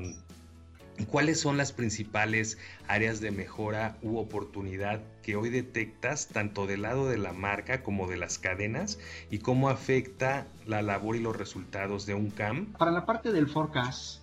cuáles 1.11 1.39
son 1.39 1.57
las 1.57 1.71
principales 1.71 2.57
áreas 2.87 3.19
de 3.19 3.29
mejora 3.29 3.97
u 4.01 4.17
oportunidad 4.17 5.01
que 5.21 5.35
hoy 5.35 5.49
detectas 5.49 6.29
tanto 6.29 6.65
del 6.65 6.81
lado 6.81 7.07
de 7.07 7.19
la 7.19 7.33
marca 7.33 7.83
como 7.83 8.07
de 8.07 8.17
las 8.17 8.39
cadenas 8.39 8.97
y 9.29 9.37
cómo 9.39 9.69
afecta 9.69 10.47
la 10.65 10.81
labor 10.81 11.15
y 11.15 11.19
los 11.19 11.35
resultados 11.35 12.07
de 12.07 12.15
un 12.15 12.31
CAM. 12.31 12.73
Para 12.73 12.91
la 12.91 13.05
parte 13.05 13.31
del 13.31 13.47
forecast, 13.47 14.22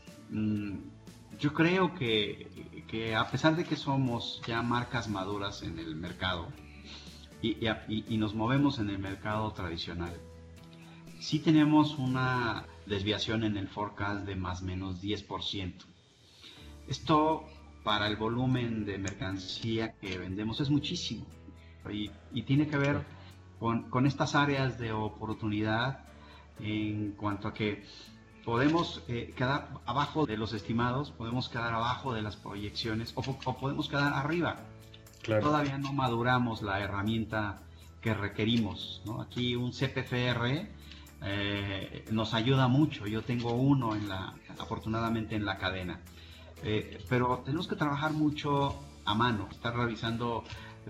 yo 1.39 1.53
creo 1.55 1.95
que, 1.95 2.85
que 2.89 3.15
a 3.15 3.31
pesar 3.31 3.57
de 3.57 3.65
que 3.65 3.77
somos 3.77 4.41
ya 4.47 4.63
marcas 4.63 5.09
maduras 5.09 5.63
en 5.63 5.79
el 5.79 5.97
mercado, 5.97 6.49
y, 7.43 8.17
nos 8.19 8.35
movemos 8.35 8.79
en 8.79 8.91
el 8.91 8.99
mercado 8.99 9.51
tradicional. 9.53 10.13
Sí 11.19 11.39
tenemos 11.39 11.99
una 11.99 12.65
desviación 12.87 13.45
en 13.45 13.57
el 13.57 13.69
forecast 13.69 14.27
de 14.27 14.37
más 14.37 14.63
o 14.63 14.65
menos 14.65 15.03
10%. 15.03 15.75
Esto 16.89 17.45
para 17.85 18.09
el 18.09 18.17
volumen 18.17 18.85
de 18.85 18.99
mercancía 18.99 19.93
que 19.99 20.19
vendemos 20.19 20.61
es 20.61 20.71
muchísimo 20.71 21.27
y, 21.91 22.11
tiene 22.43 22.67
que 22.67 22.77
ver 22.77 23.05
con, 23.59 24.07
estas 24.07 24.35
áreas 24.35 24.79
de 24.79 24.93
oportunidad 24.93 26.05
en 26.59 27.13
cuanto 27.13 27.49
a 27.49 27.55
que 27.55 27.85
podemos 28.45 29.03
eh, 29.09 29.33
quedar 29.37 29.69
abajo 29.87 30.27
de 30.27 30.37
los 30.37 30.53
estimados, 30.53 31.11
podemos 31.11 31.49
quedar 31.49 31.73
abajo 31.73 32.13
de 32.13 32.23
las 32.23 32.37
proyecciones 32.37 33.13
o, 33.15 33.23
podemos 33.23 33.89
quedar 33.89 34.13
arriba. 34.13 34.57
Todavía 35.23 35.79
no 35.79 35.93
maduramos 35.93 36.63
la 36.63 36.81
herramienta 36.81 37.61
que 38.01 38.15
requerimos. 38.15 39.03
Aquí 39.21 39.55
un 39.55 39.73
CPFR 39.73 40.67
eh, 41.23 42.05
nos 42.11 42.33
ayuda 42.35 42.69
mucho. 42.69 43.07
Yo 43.07 43.23
tengo 43.23 43.53
uno 43.53 43.95
en 43.95 44.09
la, 44.09 44.35
afortunadamente 44.59 45.37
en 45.37 45.45
la 45.45 45.59
cadena. 45.59 46.01
Eh, 46.63 47.05
pero 47.09 47.43
tenemos 47.45 47.69
que 47.69 47.77
trabajar 47.77 48.13
mucho 48.13 48.79
a 49.05 49.15
mano, 49.15 49.49
estar 49.51 49.77
revisando 49.77 50.45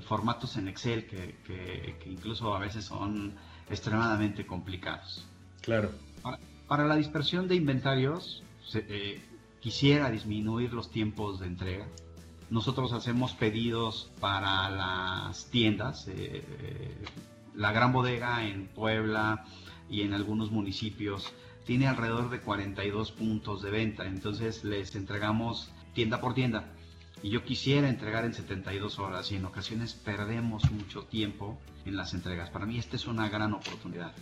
formatos 0.06 0.56
en 0.56 0.68
Excel 0.68 1.06
que, 1.06 1.96
incluso 2.06 2.54
a 2.54 2.58
veces 2.58 2.84
son 2.84 3.34
extremadamente 3.68 4.46
complicados. 4.46 5.26
Claro. 5.60 5.90
Para, 6.70 6.86
la 6.86 6.94
dispersión 6.94 7.48
de 7.48 7.56
inventarios, 7.56 8.44
eh, 8.74 9.20
quisiera 9.58 10.08
disminuir 10.08 10.72
los 10.72 10.88
tiempos 10.88 11.40
de 11.40 11.48
entrega. 11.48 11.88
Nosotros 12.48 12.92
hacemos 12.92 13.34
pedidos 13.34 14.12
para 14.20 14.70
las 14.70 15.50
tiendas, 15.50 16.06
eh, 16.06 16.44
la 17.56 17.72
gran 17.72 17.92
bodega 17.92 18.46
en 18.46 18.68
Puebla 18.68 19.46
y 19.88 20.02
en 20.02 20.14
algunos 20.14 20.52
municipios 20.52 21.32
tiene 21.66 21.88
alrededor 21.88 22.30
de 22.30 22.38
42 22.38 23.10
puntos 23.10 23.62
de 23.62 23.70
venta, 23.72 24.06
entonces 24.06 24.62
les 24.62 24.94
entregamos 24.94 25.72
tienda 25.92 26.20
por 26.20 26.34
tienda 26.34 26.70
y 27.20 27.30
yo 27.30 27.42
quisiera 27.42 27.88
entregar 27.88 28.24
en 28.24 28.32
72 28.32 29.00
horas 29.00 29.32
y 29.32 29.34
en 29.34 29.44
ocasiones 29.44 29.94
perdemos 29.94 30.70
mucho 30.70 31.02
tiempo 31.02 31.60
en 31.84 31.96
las 31.96 32.14
entregas. 32.14 32.48
Para 32.50 32.64
mí 32.64 32.78
esta 32.78 32.94
es 32.94 33.08
una 33.08 33.28
gran 33.28 33.54
oportunidad. 33.54 34.12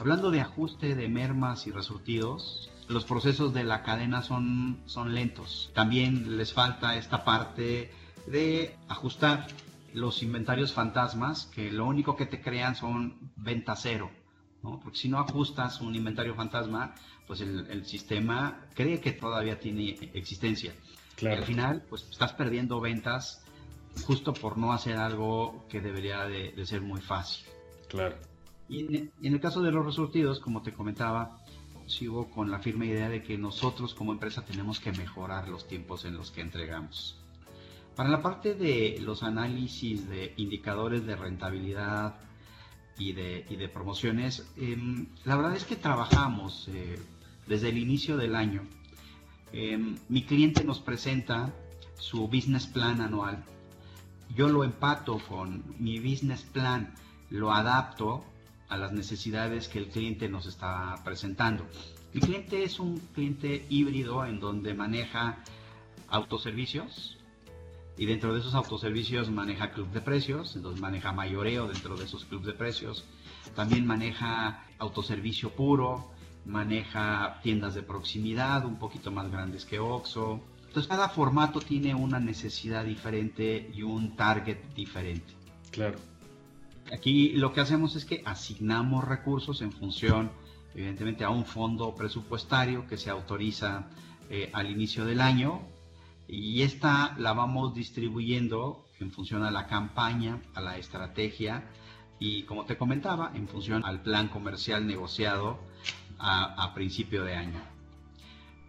Hablando 0.00 0.30
de 0.30 0.40
ajuste 0.40 0.94
de 0.94 1.08
mermas 1.08 1.66
y 1.66 1.70
resurtidos, 1.70 2.70
los 2.88 3.04
procesos 3.04 3.54
de 3.54 3.64
la 3.64 3.82
cadena 3.82 4.22
son, 4.22 4.80
son 4.86 5.14
lentos. 5.14 5.70
También 5.74 6.36
les 6.36 6.52
falta 6.52 6.96
esta 6.96 7.24
parte 7.24 7.92
de 8.26 8.74
ajustar 8.88 9.46
los 9.94 10.22
inventarios 10.22 10.72
fantasmas, 10.72 11.46
que 11.46 11.70
lo 11.70 11.86
único 11.86 12.16
que 12.16 12.26
te 12.26 12.40
crean 12.40 12.74
son 12.74 13.30
venta 13.36 13.76
cero. 13.76 14.10
Porque 14.62 14.98
si 14.98 15.08
no 15.08 15.18
ajustas 15.18 15.80
un 15.80 15.94
inventario 15.94 16.34
fantasma, 16.34 16.94
pues 17.26 17.40
el, 17.40 17.66
el 17.70 17.86
sistema 17.86 18.66
cree 18.74 19.00
que 19.00 19.12
todavía 19.12 19.58
tiene 19.60 20.10
existencia 20.14 20.74
al 21.28 21.44
final, 21.44 21.82
pues 21.88 22.08
estás 22.10 22.32
perdiendo 22.32 22.80
ventas 22.80 23.42
justo 24.04 24.32
por 24.32 24.56
no 24.56 24.72
hacer 24.72 24.96
algo 24.96 25.66
que 25.68 25.80
debería 25.80 26.24
de, 26.24 26.64
ser 26.64 26.80
muy 26.80 27.00
fácil. 27.00 27.46
Claro. 27.88 28.16
Y 28.70 28.96
en, 28.96 29.12
el 29.34 29.40
caso 29.40 29.60
de 29.60 29.72
los 29.72 29.84
resurtidos, 29.84 30.40
como 30.40 30.62
te 30.62 30.72
comentaba, 30.72 31.42
sigo 31.86 32.30
con 32.30 32.50
la 32.50 32.60
firme 32.60 32.86
idea 32.86 33.08
de 33.08 33.22
que 33.22 33.36
nosotros 33.36 33.94
como 33.94 34.12
empresa 34.12 34.44
tenemos 34.44 34.80
que 34.80 34.92
mejorar 34.92 35.48
los 35.48 35.66
tiempos 35.66 36.04
en 36.04 36.16
los 36.16 36.30
que 36.30 36.40
entregamos. 36.40 37.18
Para 37.96 38.08
la 38.08 38.22
parte 38.22 38.54
de 38.54 38.98
los 39.02 39.22
análisis 39.22 40.08
de 40.08 40.32
indicadores 40.36 41.04
de 41.04 41.16
rentabilidad 41.16 42.14
y 42.96 43.12
de, 43.12 43.70
promociones, 43.72 44.46
em, 44.56 45.06
la 45.24 45.36
verdad 45.36 45.56
es 45.56 45.64
que 45.64 45.76
trabajamos 45.76 46.68
eh, 46.68 46.98
desde 47.46 47.70
el 47.70 47.78
inicio 47.78 48.16
del 48.16 48.36
año 48.36 48.62
Em, 49.52 49.96
mi 50.08 50.22
cliente 50.22 50.62
nos 50.62 50.78
presenta 50.78 51.52
su 51.98 52.28
business 52.28 52.66
plan 52.66 53.00
anual. 53.00 53.44
Yo 54.34 54.48
lo 54.48 54.62
empato 54.62 55.18
con 55.28 55.64
mi 55.78 55.98
business 55.98 56.42
plan, 56.42 56.94
lo 57.30 57.52
adapto 57.52 58.24
a 58.70 58.78
las 58.78 58.92
necesidades 58.92 59.68
que 59.68 59.80
el 59.80 59.88
cliente 59.88 60.28
nos 60.28 60.46
está 60.46 60.94
presentando. 61.04 61.66
Mi 62.14 62.20
cliente 62.20 62.62
es 62.62 62.80
un 62.80 62.98
cliente 63.14 63.66
híbrido 63.68 64.24
en 64.24 64.40
donde 64.40 64.74
maneja 64.74 65.44
autoservicios 66.08 67.18
y 67.96 68.06
dentro 68.06 68.32
de 68.32 68.40
esos 68.40 68.54
autoservicios 68.54 69.30
maneja 69.30 69.72
club 69.72 69.90
de 69.90 70.00
precios, 70.00 70.56
entonces 70.56 70.80
maneja 70.80 71.12
mayoreo 71.12 71.68
dentro 71.68 71.96
de 71.96 72.04
esos 72.04 72.24
clubes 72.24 72.46
de 72.46 72.52
precios. 72.54 73.04
También 73.54 73.86
maneja 73.86 74.64
autoservicio 74.78 75.50
puro, 75.50 76.10
maneja 76.46 77.40
tiendas 77.42 77.74
de 77.74 77.82
proximidad 77.82 78.64
un 78.64 78.78
poquito 78.78 79.10
más 79.10 79.30
grandes 79.30 79.64
que 79.64 79.78
Oxxo. 79.78 80.40
Entonces 80.66 80.88
cada 80.88 81.08
formato 81.08 81.60
tiene 81.60 81.94
una 81.94 82.20
necesidad 82.20 82.84
diferente 82.84 83.70
y 83.74 83.82
un 83.82 84.16
target 84.16 84.58
diferente. 84.74 85.34
Claro. 85.70 86.09
Aquí 86.92 87.30
lo 87.30 87.52
que 87.52 87.60
hacemos 87.60 87.96
es 87.96 88.04
que 88.04 88.22
asignamos 88.24 89.04
recursos 89.04 89.62
en 89.62 89.72
función, 89.72 90.30
evidentemente, 90.74 91.24
a 91.24 91.30
un 91.30 91.44
fondo 91.44 91.94
presupuestario 91.94 92.86
que 92.86 92.96
se 92.96 93.10
autoriza 93.10 93.88
eh, 94.28 94.50
al 94.52 94.70
inicio 94.70 95.04
del 95.04 95.20
año 95.20 95.62
y 96.28 96.62
esta 96.62 97.16
la 97.18 97.32
vamos 97.32 97.74
distribuyendo 97.74 98.86
en 99.00 99.10
función 99.10 99.42
a 99.42 99.50
la 99.50 99.66
campaña, 99.66 100.40
a 100.54 100.60
la 100.60 100.76
estrategia 100.76 101.64
y 102.20 102.42
como 102.44 102.66
te 102.66 102.76
comentaba, 102.76 103.32
en 103.34 103.48
función 103.48 103.84
al 103.84 104.02
plan 104.02 104.28
comercial 104.28 104.86
negociado 104.86 105.58
a, 106.18 106.72
principio 106.74 107.24
de 107.24 107.34
año. 107.34 107.60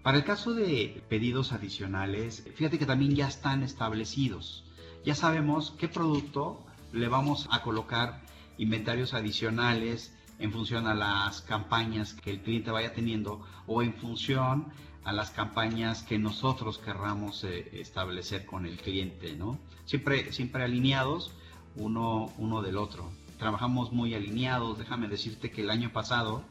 Para 0.03 0.17
el 0.17 0.23
caso 0.23 0.53
de 0.53 1.03
pedidos 1.09 1.51
adicionales, 1.51 2.47
fíjate 2.55 2.79
que 2.79 2.85
también 2.85 3.13
ya 3.13 3.27
están 3.27 3.61
establecidos. 3.61 4.63
Ya 5.03 5.15
sabemos 5.15 5.75
qué 5.77 5.89
producto 5.89 6.65
le 6.93 7.07
vamos 7.07 7.47
a 7.51 7.61
colocar 7.61 8.21
inventarios 8.57 9.13
adicionales 9.13 10.15
en 10.39 10.51
función 10.51 10.87
a 10.87 10.93
las 10.93 11.41
campañas 11.41 12.13
que 12.13 12.31
el 12.31 12.41
cliente 12.41 12.71
vaya 12.71 12.93
teniendo 12.93 13.45
o 13.67 13.81
en 13.81 13.93
función 13.93 14.67
a 15.03 15.13
las 15.13 15.31
campañas 15.31 16.03
que 16.03 16.19
nosotros 16.19 16.77
querramos 16.77 17.43
eh, 17.43 17.79
establecer 17.79 18.45
con 18.45 18.65
el 18.65 18.77
cliente, 18.77 19.35
¿no? 19.35 19.57
Siempre, 19.85 20.31
siempre 20.31 20.63
alineados 20.63 21.33
uno, 21.75 22.31
uno 22.37 22.61
del 22.61 22.77
otro. 22.77 23.11
Trabajamos 23.39 23.91
muy 23.91 24.13
alineados. 24.13 24.77
Déjame 24.77 25.07
decirte 25.07 25.49
que 25.49 25.61
el 25.61 25.71
año 25.71 25.91
pasado 25.91 26.43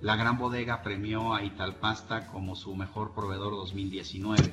la 0.00 0.16
gran 0.16 0.38
bodega 0.38 0.82
premió 0.82 1.34
a 1.34 1.44
Italpasta 1.44 2.26
como 2.26 2.56
su 2.56 2.74
mejor 2.74 3.14
proveedor 3.14 3.52
2019 3.52 4.52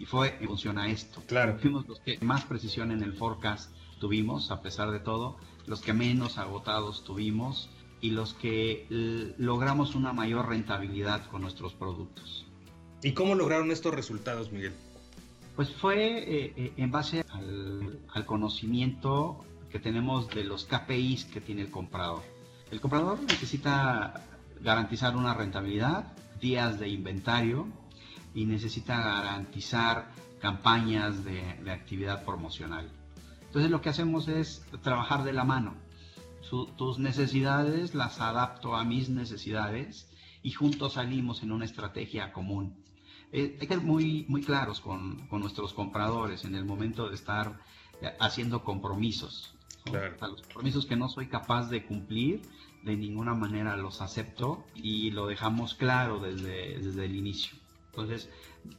y 0.00 0.06
fue 0.06 0.34
en 0.40 0.48
función 0.48 0.78
a 0.78 0.88
esto. 0.88 1.22
Claro. 1.26 1.58
Fuimos 1.60 1.86
los 1.86 2.00
que 2.00 2.18
más 2.22 2.46
precisión 2.46 2.90
en 2.90 3.02
el 3.02 3.12
forecast 3.12 3.70
tuvimos, 4.00 4.50
a 4.50 4.62
pesar 4.62 4.90
de 4.90 4.98
todo, 4.98 5.36
los 5.66 5.82
que 5.82 5.92
menos 5.92 6.38
agotados 6.38 7.04
tuvimos 7.04 7.68
y 8.00 8.10
los 8.12 8.32
que 8.32 8.86
logramos 9.36 9.94
una 9.94 10.14
mayor 10.14 10.48
rentabilidad 10.48 11.26
con 11.26 11.42
nuestros 11.42 11.74
productos. 11.74 12.46
¿Y 13.02 13.12
cómo 13.12 13.34
lograron 13.34 13.70
estos 13.70 13.94
resultados, 13.94 14.50
Miguel? 14.50 14.72
Pues 15.54 15.70
fue 15.70 15.96
eh, 15.96 16.54
eh, 16.56 16.72
en 16.78 16.90
base 16.90 17.22
al, 17.28 18.00
al 18.14 18.24
conocimiento 18.24 19.44
que 19.70 19.80
tenemos 19.80 20.30
de 20.30 20.44
los 20.44 20.64
KPIs 20.64 21.26
que 21.26 21.42
tiene 21.42 21.60
el 21.60 21.70
comprador. 21.70 22.22
El 22.70 22.80
comprador 22.80 23.20
necesita 23.20 24.24
garantizar 24.62 25.14
una 25.14 25.34
rentabilidad, 25.34 26.16
días 26.40 26.80
de 26.80 26.88
inventario 26.88 27.68
y 28.34 28.44
necesita 28.46 29.00
garantizar 29.00 30.10
campañas 30.40 31.24
de, 31.24 31.70
actividad 31.70 32.24
promocional. 32.24 32.90
Entonces 33.46 33.70
lo 33.70 33.80
que 33.80 33.88
hacemos 33.88 34.28
es 34.28 34.64
trabajar 34.82 35.24
de 35.24 35.32
la 35.32 35.44
mano. 35.44 35.74
tus 36.76 36.98
necesidades 36.98 37.94
las 37.94 38.20
adapto 38.20 38.74
a 38.74 38.84
mis 38.84 39.08
necesidades 39.08 40.08
y 40.42 40.52
juntos 40.52 40.94
salimos 40.94 41.42
en 41.42 41.52
una 41.52 41.64
estrategia 41.64 42.32
común. 42.32 42.82
Eh, 43.32 43.56
hay 43.60 43.66
que 43.66 43.74
ser 43.74 43.84
muy, 43.84 44.24
muy 44.28 44.42
claros 44.42 44.80
con, 44.80 45.28
nuestros 45.30 45.72
compradores 45.74 46.44
en 46.44 46.54
el 46.54 46.64
momento 46.64 47.08
de 47.08 47.14
estar 47.14 47.60
haciendo 48.18 48.64
compromisos. 48.64 49.54
los 49.92 50.42
compromisos 50.42 50.86
que 50.86 50.96
no 50.96 51.08
soy 51.08 51.28
capaz 51.28 51.68
de 51.68 51.84
cumplir, 51.84 52.42
de 52.82 52.96
ninguna 52.96 53.34
manera 53.34 53.76
los 53.76 54.00
acepto 54.00 54.64
y 54.74 55.10
lo 55.10 55.26
dejamos 55.26 55.74
claro 55.74 56.18
desde, 56.18 56.78
desde 56.78 57.04
el 57.04 57.14
inicio. 57.14 57.59
Entonces, 58.02 58.28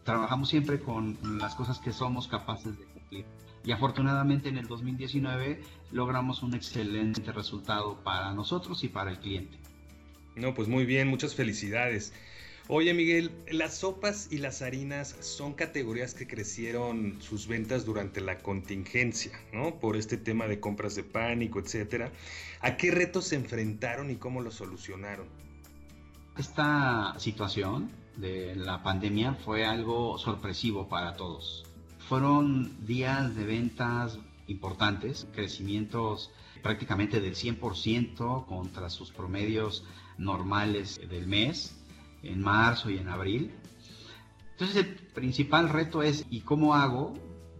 trabajamos 0.04 0.50
siempre 0.50 0.80
con 0.80 1.18
las 1.40 1.56
cosas 1.56 1.80
que 1.80 1.92
somos 1.92 2.28
capaces 2.28 2.78
de 2.78 2.86
cumplir. 2.86 3.26
Y 3.64 3.72
afortunadamente 3.72 4.50
en 4.50 4.58
el 4.58 4.68
2019 4.68 5.62
logramos 5.92 6.42
un 6.42 6.56
excelente 6.56 7.32
resultado 7.32 8.04
para 8.04 8.34
nosotros 8.34 8.84
y 8.84 8.88
para 8.88 9.12
el 9.12 9.20
cliente. 9.20 9.58
No, 10.36 10.54
pues 10.54 10.68
muy 10.68 10.86
bien, 10.86 11.08
muchas 11.08 11.36
felicidades. 11.36 12.14
Oye 12.68 12.94
Miguel, 12.94 13.32
las 13.52 13.80
sopas 13.80 14.30
y 14.32 14.38
las 14.38 14.62
harinas 14.62 15.16
son 15.20 15.54
categorías 15.54 16.14
que 16.14 16.26
crecieron 16.26 17.22
sus 17.22 17.48
ventas 17.48 17.86
durante 17.86 18.22
la 18.22 18.40
contingencia, 18.40 19.32
¿no? 19.52 19.80
Por 19.80 19.98
este 19.98 20.18
tema 20.18 20.48
de 20.48 20.60
compras 20.60 20.96
de 20.96 21.04
pánico, 21.04 21.60
etcétera. 21.60 22.12
¿A 22.62 22.78
qué 22.78 22.92
retos 22.92 23.26
se 23.26 23.36
enfrentaron 23.36 24.10
y 24.10 24.16
cómo 24.16 24.42
lo 24.42 24.52
solucionaron? 24.52 25.28
Esta 26.38 27.14
situación 27.20 27.92
de 28.18 28.56
la 28.56 28.84
pandemia 28.84 29.34
fue 29.34 29.66
algo 29.66 30.18
sorpresivo 30.18 30.88
para 30.88 31.16
todos. 31.16 31.64
Fueron 32.08 32.86
días 32.86 33.36
de 33.36 33.46
ventas 33.46 34.20
importantes, 34.48 35.28
crecimientos 35.34 36.32
prácticamente 36.62 37.20
del 37.22 37.36
100% 37.36 38.46
contra 38.46 38.90
sus 38.90 39.12
promedios 39.12 39.84
normales 40.18 41.02
del 41.10 41.28
mes, 41.28 41.76
en 42.24 42.42
marzo 42.42 42.90
y 42.90 42.98
en 42.98 43.10
abril. 43.10 43.52
Entonces 44.52 44.78
el 44.78 44.96
principal 44.96 45.70
reto 45.70 46.04
es, 46.04 46.26
¿y 46.30 46.42
cómo 46.42 46.76
hago 46.76 47.14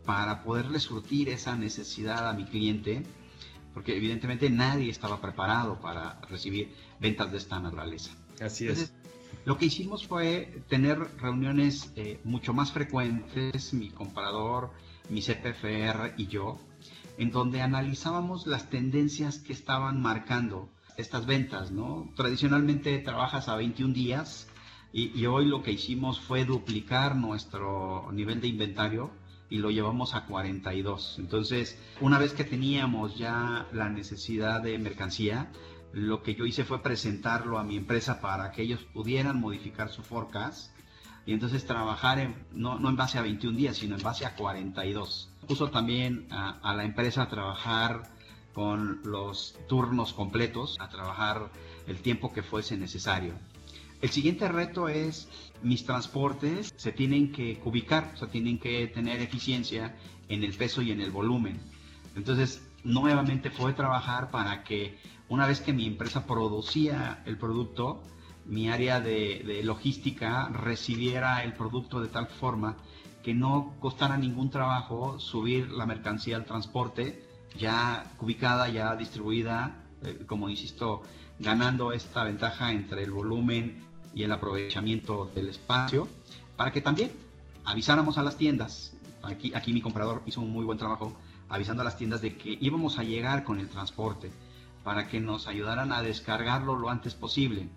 para 0.06 0.44
poderle 0.44 0.80
surtir 0.80 1.30
esa 1.30 1.56
necesidad 1.56 2.30
a 2.30 2.34
mi 2.34 2.46
cliente? 2.46 3.04
Porque 3.74 3.96
evidentemente 3.96 4.50
nadie 4.50 4.90
estaba 4.90 5.22
preparado 5.22 5.80
para 5.80 6.20
recibir 6.30 6.76
ventas 7.00 7.32
de 7.32 7.38
esta 7.38 7.60
naturaleza. 7.60 8.12
Así 8.40 8.68
es. 8.68 8.94
Lo 9.44 9.58
que 9.58 9.66
hicimos 9.66 10.06
fue 10.06 10.64
tener 10.68 11.00
reuniones 11.18 11.92
eh, 11.96 12.20
mucho 12.24 12.54
más 12.54 12.72
frecuentes, 12.72 13.74
mi 13.74 13.90
comprador, 13.90 14.72
mi 15.10 15.22
CPFR 15.22 16.14
y 16.16 16.28
yo, 16.28 16.60
en 17.18 17.32
donde 17.32 17.62
analizábamos 17.62 18.46
las 18.46 18.70
tendencias 18.70 19.40
que 19.40 19.54
estaban 19.54 20.00
marcando 20.00 20.70
estas 20.96 21.26
ventas, 21.26 21.72
¿no? 21.72 22.12
Tradicionalmente 22.16 23.00
trabajas 23.00 23.50
a 23.50 23.56
21 23.56 23.94
días 23.94 24.48
y, 24.94 25.20
y, 25.20 25.26
hoy 25.26 25.46
lo 25.46 25.64
que 25.64 25.72
hicimos 25.72 26.20
fue 26.20 26.46
duplicar 26.46 27.16
nuestro 27.16 28.12
nivel 28.12 28.42
de 28.42 28.48
inventario 28.48 29.10
y 29.50 29.58
lo 29.58 29.72
llevamos 29.72 30.14
a 30.14 30.26
42. 30.26 31.16
Entonces, 31.18 31.80
una 32.00 32.20
vez 32.20 32.34
que 32.34 32.44
teníamos 32.44 33.18
ya 33.18 33.68
la 33.74 33.90
necesidad 33.90 34.62
de 34.62 34.78
mercancía, 34.78 35.52
lo 35.94 36.24
que 36.24 36.36
yo 36.36 36.46
hice 36.46 36.64
fue 36.64 36.82
presentarlo 36.82 37.58
a 37.58 37.64
mi 37.64 37.78
empresa 37.78 38.22
para 38.22 38.52
que 38.52 38.62
ellos 38.62 38.82
pudieran 38.94 39.40
modificar 39.40 39.90
su 39.90 40.04
forecast 40.04 40.72
y 41.26 41.34
entonces 41.34 41.66
trabajar 41.66 42.20
en, 42.20 42.36
no, 42.54 42.80
no 42.80 42.90
en 42.90 42.96
base 42.96 43.18
a 43.18 43.22
21 43.22 43.58
días, 43.58 43.78
sino 43.78 43.96
en 43.96 44.02
base 44.02 44.26
a 44.26 44.36
42. 44.36 45.30
Puso 45.48 45.70
también 45.70 46.28
a, 46.32 46.60
a 46.62 46.76
la 46.76 46.84
empresa 46.84 47.24
a 47.24 47.30
trabajar 47.30 48.04
con 48.54 49.02
los 49.04 49.58
turnos 49.68 50.14
completos, 50.14 50.78
a 50.80 50.90
trabajar 50.90 51.52
el 51.88 52.02
tiempo 52.02 52.34
que 52.34 52.44
fuese 52.44 52.78
necesario. 52.78 53.34
El 54.02 54.10
siguiente 54.10 54.48
reto 54.48 54.90
es 54.90 55.30
mis 55.62 55.86
transportes 55.86 56.74
se 56.76 56.92
tienen 56.92 57.32
que 57.32 57.62
ubicar, 57.64 58.12
o 58.16 58.18
sea, 58.18 58.28
tienen 58.30 58.58
que 58.58 58.88
tener 58.88 59.22
eficiencia 59.22 59.96
en 60.28 60.44
el 60.44 60.54
peso 60.54 60.82
y 60.82 60.92
en 60.92 61.02
el 61.02 61.12
volumen. 61.12 61.60
Entonces, 62.16 62.68
nuevamente 62.84 63.52
fue 63.52 63.74
trabajar 63.74 64.32
para 64.32 64.64
que 64.64 64.98
una 65.32 65.48
vez 65.48 65.62
que 65.62 65.72
mi 65.72 65.88
empresa 65.88 66.28
producía 66.28 67.24
el 67.26 67.38
producto, 67.38 68.04
mi 68.48 68.70
área 68.70 69.00
de, 69.00 69.62
logística 69.64 70.50
recibiera 70.50 71.46
el 71.46 71.54
producto 71.54 72.02
de 72.02 72.10
tal 72.10 72.28
forma 72.28 72.76
que 73.24 73.34
no 73.34 73.74
costara 73.80 74.18
ningún 74.18 74.50
trabajo 74.50 75.20
subir 75.20 75.72
la 75.72 75.86
mercancía 75.86 76.36
al 76.36 76.44
transporte 76.44 77.26
ya 77.58 78.12
ubicada, 78.20 78.68
ya 78.68 78.94
distribuida, 78.98 79.86
eh, 80.04 80.26
como 80.28 80.50
insisto, 80.50 81.02
ganando 81.40 81.94
esta 81.94 82.26
ventaja 82.26 82.74
entre 82.74 83.02
el 83.04 83.12
volumen 83.12 83.86
y 84.14 84.24
el 84.24 84.34
aprovechamiento 84.34 85.32
del 85.34 85.48
espacio, 85.48 86.10
para 86.58 86.74
que 86.74 86.82
también 86.82 87.10
avisáramos 87.64 88.18
a 88.18 88.24
las 88.24 88.36
tiendas. 88.36 88.98
Aquí, 89.24 89.54
aquí 89.56 89.72
mi 89.72 89.82
comprador 89.82 90.24
hizo 90.26 90.42
un 90.42 90.52
muy 90.52 90.66
buen 90.66 90.78
trabajo 90.78 91.16
avisando 91.48 91.84
a 91.84 91.86
las 91.86 91.96
tiendas 91.96 92.22
de 92.22 92.36
que 92.36 92.58
íbamos 92.60 93.00
a 93.00 93.04
llegar 93.04 93.46
con 93.46 93.62
el 93.62 93.70
transporte 93.70 94.30
para 94.84 95.08
que 95.08 95.20
nos 95.20 95.48
ayudaran 95.48 95.92
a 95.92 96.02
descargarlo 96.02 96.76
lo 96.76 96.90
antes 96.90 97.16
posible. 97.16 97.70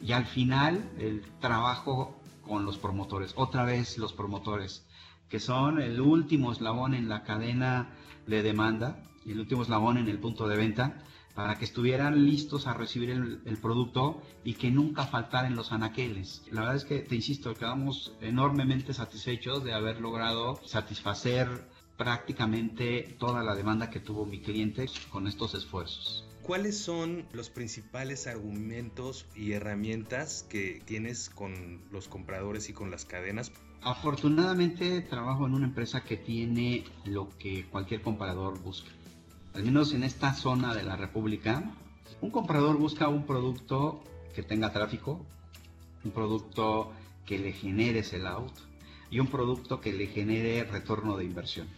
Y 0.00 0.12
al 0.12 0.26
final 0.26 0.90
el 0.98 1.22
trabajo 1.40 2.20
con 2.42 2.64
los 2.64 2.78
promotores, 2.78 3.32
otra 3.36 3.64
vez 3.64 3.98
los 3.98 4.12
promotores, 4.12 4.86
que 5.28 5.40
son 5.40 5.80
el 5.80 6.00
último 6.00 6.52
eslabón 6.52 6.94
en 6.94 7.08
la 7.08 7.22
cadena 7.22 7.94
de 8.26 8.42
demanda, 8.42 9.02
el 9.26 9.40
último 9.40 9.62
eslabón 9.62 9.96
en 9.96 10.08
el 10.08 10.18
punto 10.18 10.48
de 10.48 10.56
venta, 10.56 11.02
para 11.34 11.56
que 11.56 11.64
estuvieran 11.64 12.26
listos 12.26 12.66
a 12.66 12.74
recibir 12.74 13.10
el, 13.10 13.58
producto 13.58 14.22
y 14.44 14.54
que 14.54 14.70
nunca 14.70 15.06
faltaran 15.06 15.56
los 15.56 15.72
anaqueles. 15.72 16.42
La 16.50 16.60
verdad 16.60 16.76
es 16.76 16.84
que, 16.84 16.98
te 16.98 17.14
insisto, 17.14 17.54
quedamos 17.54 18.12
enormemente 18.20 18.92
satisfechos 18.92 19.64
de 19.64 19.72
haber 19.72 20.00
logrado 20.00 20.60
satisfacer 20.66 21.48
prácticamente 21.96 23.16
toda 23.18 23.42
la 23.42 23.54
demanda 23.54 23.88
que 23.88 24.00
tuvo 24.00 24.26
mi 24.26 24.40
cliente 24.40 24.86
con 25.10 25.26
estos 25.26 25.54
esfuerzos. 25.54 26.26
¿Cuáles 26.42 26.76
son 26.76 27.24
los 27.32 27.50
principales 27.50 28.26
argumentos 28.26 29.26
y 29.36 29.52
herramientas 29.52 30.44
que 30.48 30.82
tienes 30.84 31.30
con 31.30 31.80
los 31.92 32.08
compradores 32.08 32.68
y 32.68 32.72
con 32.72 32.90
las 32.90 33.04
cadenas? 33.04 33.52
Afortunadamente 33.80 35.02
trabajo 35.02 35.46
en 35.46 35.54
una 35.54 35.66
empresa 35.66 36.02
que 36.02 36.16
tiene 36.16 36.82
lo 37.04 37.28
que 37.38 37.66
cualquier 37.66 38.02
comprador 38.02 38.60
busca. 38.60 38.90
Al 39.54 39.62
menos 39.62 39.94
en 39.94 40.02
esta 40.02 40.34
zona 40.34 40.74
de 40.74 40.82
la 40.82 40.96
República, 40.96 41.62
un 42.20 42.30
comprador 42.30 42.76
busca 42.76 43.06
un 43.06 43.24
producto 43.24 44.02
que 44.34 44.42
tenga 44.42 44.72
tráfico, 44.72 45.24
un 46.04 46.10
producto 46.10 46.92
que 47.24 47.38
le 47.38 47.52
genere 47.52 48.02
sellout 48.02 48.52
y 49.12 49.20
un 49.20 49.28
producto 49.28 49.80
que 49.80 49.92
le 49.92 50.08
genere 50.08 50.64
retorno 50.64 51.16
de 51.16 51.24
inversión. 51.24 51.68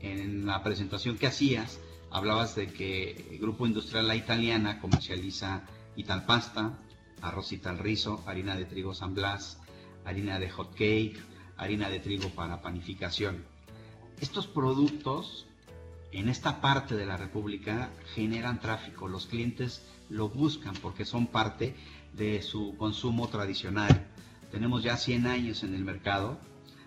En 0.00 0.44
la 0.44 0.62
presentación 0.62 1.16
que 1.16 1.26
hacías, 1.26 1.80
hablabas 2.14 2.54
de 2.54 2.68
que 2.68 3.28
el 3.32 3.38
Grupo 3.40 3.66
Industrial 3.66 4.06
La 4.06 4.14
Italiana 4.14 4.80
comercializa 4.80 5.64
Italpasta, 5.96 6.78
arroz 7.20 7.50
Italrizo, 7.50 8.22
harina 8.24 8.56
de 8.56 8.66
trigo 8.66 8.94
San 8.94 9.14
Blas, 9.14 9.58
harina 10.04 10.38
de 10.38 10.48
hot 10.48 10.74
cake, 10.74 11.20
harina 11.56 11.90
de 11.90 11.98
trigo 11.98 12.28
para 12.28 12.62
panificación. 12.62 13.44
Estos 14.20 14.46
productos 14.46 15.46
en 16.12 16.28
esta 16.28 16.60
parte 16.60 16.94
de 16.94 17.04
la 17.04 17.16
República 17.16 17.90
generan 18.14 18.60
tráfico, 18.60 19.08
los 19.08 19.26
clientes 19.26 19.84
lo 20.08 20.28
buscan 20.28 20.74
porque 20.74 21.04
son 21.04 21.26
parte 21.26 21.74
de 22.12 22.42
su 22.42 22.76
consumo 22.76 23.26
tradicional. 23.26 24.06
Tenemos 24.52 24.84
ya 24.84 24.96
100 24.96 25.26
años 25.26 25.64
en 25.64 25.74
el 25.74 25.82
mercado 25.84 26.38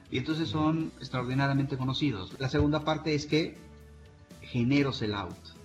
y 0.10 0.20
entonces 0.20 0.48
son 0.48 0.94
extraordinariamente 1.00 1.78
conocidos. 1.78 2.34
La 2.40 2.48
segunda 2.48 2.86
parte 2.86 3.14
es 3.14 3.26
que 3.26 3.67
genero 4.52 4.92
sellout. 4.92 5.58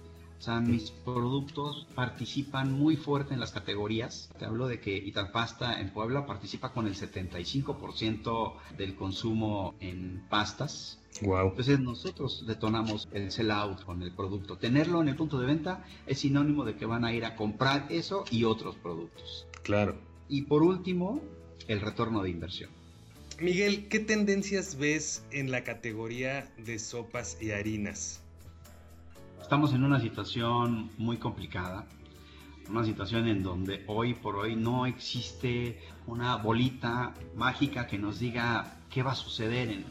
O 0.43 0.45
sea, 0.45 0.59
mis 0.59 0.91
productos 0.91 1.87
participan 1.95 2.73
muy 2.73 2.97
fuerte 2.97 3.33
en 3.33 3.39
las 3.39 3.53
categorías. 3.53 4.29
Te 4.41 4.45
hablo 4.45 4.67
de 4.67 4.81
que 4.81 4.97
Italpasta 4.97 5.81
en 5.81 5.91
Puebla 5.91 6.27
participa 6.27 6.73
con 6.73 6.89
el 6.89 6.97
75% 6.97 8.55
del 8.77 8.97
consumo 8.97 9.77
en 9.79 10.27
pastas. 10.29 10.99
Wow. 11.21 11.51
Entonces 11.51 11.79
nosotros 11.79 12.45
detonamos 12.45 13.07
el 13.13 13.31
sellout 13.31 13.85
con 13.85 14.03
el 14.03 14.11
producto. 14.11 14.59
Tenerlo 14.59 15.01
en 15.01 15.11
el 15.11 15.15
punto 15.15 15.39
de 15.39 15.47
venta 15.47 15.85
es 16.09 16.19
sinónimo 16.19 16.65
de 16.65 16.75
que 16.75 16.87
van 16.87 17.05
a 17.05 17.13
ir 17.13 17.25
a 17.25 17.37
comprar 17.37 17.87
eso 17.89 18.25
y 18.33 18.43
otros 18.43 18.75
productos. 18.75 19.47
Claro. 19.63 19.95
Y 20.29 20.43
por 20.43 20.65
último, 20.65 21.23
el 21.69 21.81
retorno 21.81 22.21
de 22.21 22.31
inversión. 22.31 22.71
Miguel, 23.39 23.87
¿qué 23.87 24.01
tendencias 24.01 24.77
ves 24.77 25.25
en 25.31 25.53
la 25.53 25.63
categoría 25.63 26.53
de 26.59 26.81
sopas 26.81 27.39
y 27.41 27.53
harinas? 27.53 28.23
Estamos 29.43 29.75
en 29.75 29.85
una 29.85 30.01
situación 30.01 30.93
muy 30.97 31.19
complicada, 31.19 31.85
una 32.71 32.85
situación 32.85 33.27
en 33.27 33.43
donde 33.43 33.85
hoy 33.87 34.15
por 34.15 34.37
hoy 34.37 34.57
no 34.57 34.87
existe 34.87 35.79
una 36.07 36.37
bolita 36.37 37.13
mágica 37.35 37.87
que 37.87 37.99
nos 37.99 38.19
diga 38.19 38.79
qué 38.89 39.03
va 39.03 39.13
a 39.13 39.15
suceder 39.15 39.85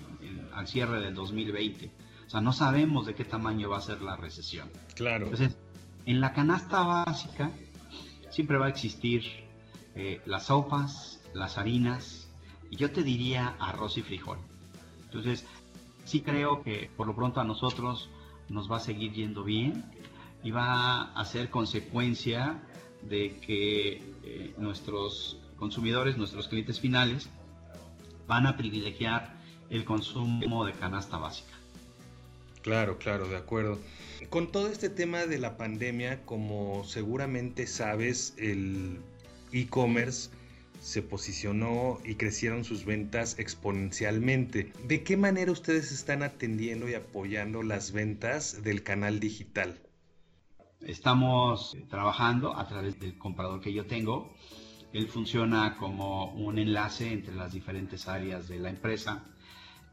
al 0.54 0.68
cierre 0.68 1.00
del 1.02 1.14
2020. 1.14 1.92
O 2.26 2.30
sea, 2.30 2.42
no 2.42 2.54
sabemos 2.54 3.06
de 3.06 3.14
qué 3.14 3.24
tamaño 3.24 3.70
va 3.70 3.78
a 3.78 3.82
ser 3.82 4.02
la 4.02 4.16
recesión. 4.16 4.70
Claro. 4.96 5.26
Entonces, 5.26 5.56
en 6.06 6.22
la 6.22 6.34
canasta 6.34 6.82
básica 6.82 7.52
siempre 8.32 8.58
va 8.58 8.66
a 8.66 8.70
existir 8.70 9.24
eh, 9.96 10.22
las 10.26 10.46
sopas, 10.46 11.22
las 11.36 11.58
harinas, 11.60 12.32
y 12.72 12.78
yo 12.78 12.90
te 12.92 13.04
diría 13.04 13.58
arroz 13.60 13.98
y 13.98 14.02
frijol. 14.02 14.40
Entonces, 15.04 15.46
sí 16.06 16.22
creo 16.22 16.64
que 16.64 16.90
por 16.96 17.06
lo 17.06 17.16
pronto 17.16 17.42
a 17.42 17.44
nosotros 17.44 18.10
nos 18.52 18.72
va 18.72 18.78
a 18.78 18.80
seguir 18.80 19.14
yendo 19.14 19.44
bien 19.44 19.84
y 20.44 20.52
va 20.52 21.12
a 21.14 21.26
ser 21.26 21.50
consecuencia 21.50 22.62
de 23.10 23.38
que 23.40 24.04
eh, 24.24 24.54
nuestros 24.58 25.40
consumidores, 25.58 26.18
nuestros 26.18 26.48
clientes 26.48 26.80
finales, 26.80 27.30
van 28.28 28.48
a 28.48 28.58
privilegiar 28.58 29.36
el 29.70 29.86
consumo 29.86 30.66
de 30.66 30.74
canasta 30.74 31.18
básica. 31.18 31.54
Claro, 32.62 32.98
claro, 32.98 33.28
de 33.28 33.38
acuerdo. 33.38 33.80
Con 34.30 34.52
todo 34.52 34.68
este 34.68 34.90
tema 34.90 35.26
de 35.26 35.40
la 35.40 35.58
pandemia, 35.58 36.24
como 36.26 36.84
seguramente 36.84 37.66
sabes, 37.66 38.36
el 38.38 39.00
e-commerce 39.52 40.30
se 40.82 41.04
posicionó 41.04 42.00
y 42.04 42.16
crecieron 42.16 42.64
sus 42.64 42.86
ventas 42.86 43.38
exponencialmente. 43.38 44.74
¿De 44.88 45.04
qué 45.04 45.16
manera 45.16 45.52
ustedes 45.52 45.92
están 45.92 46.24
atendiendo 46.24 46.90
y 46.90 46.96
apoyando 46.96 47.62
las 47.62 47.92
ventas 47.92 48.64
del 48.64 48.82
canal 48.82 49.20
digital? 49.20 49.80
Estamos 50.82 51.78
trabajando 51.88 52.58
a 52.58 52.68
través 52.68 53.00
del 53.00 53.16
comprador 53.18 53.62
que 53.62 53.72
yo 53.72 53.86
tengo. 53.86 54.34
Él 54.92 55.08
funciona 55.08 55.78
como 55.78 56.34
un 56.34 56.58
enlace 56.58 57.14
entre 57.14 57.36
las 57.36 57.54
diferentes 57.54 58.08
áreas 58.08 58.48
de 58.48 58.58
la 58.58 58.70
empresa. 58.72 59.24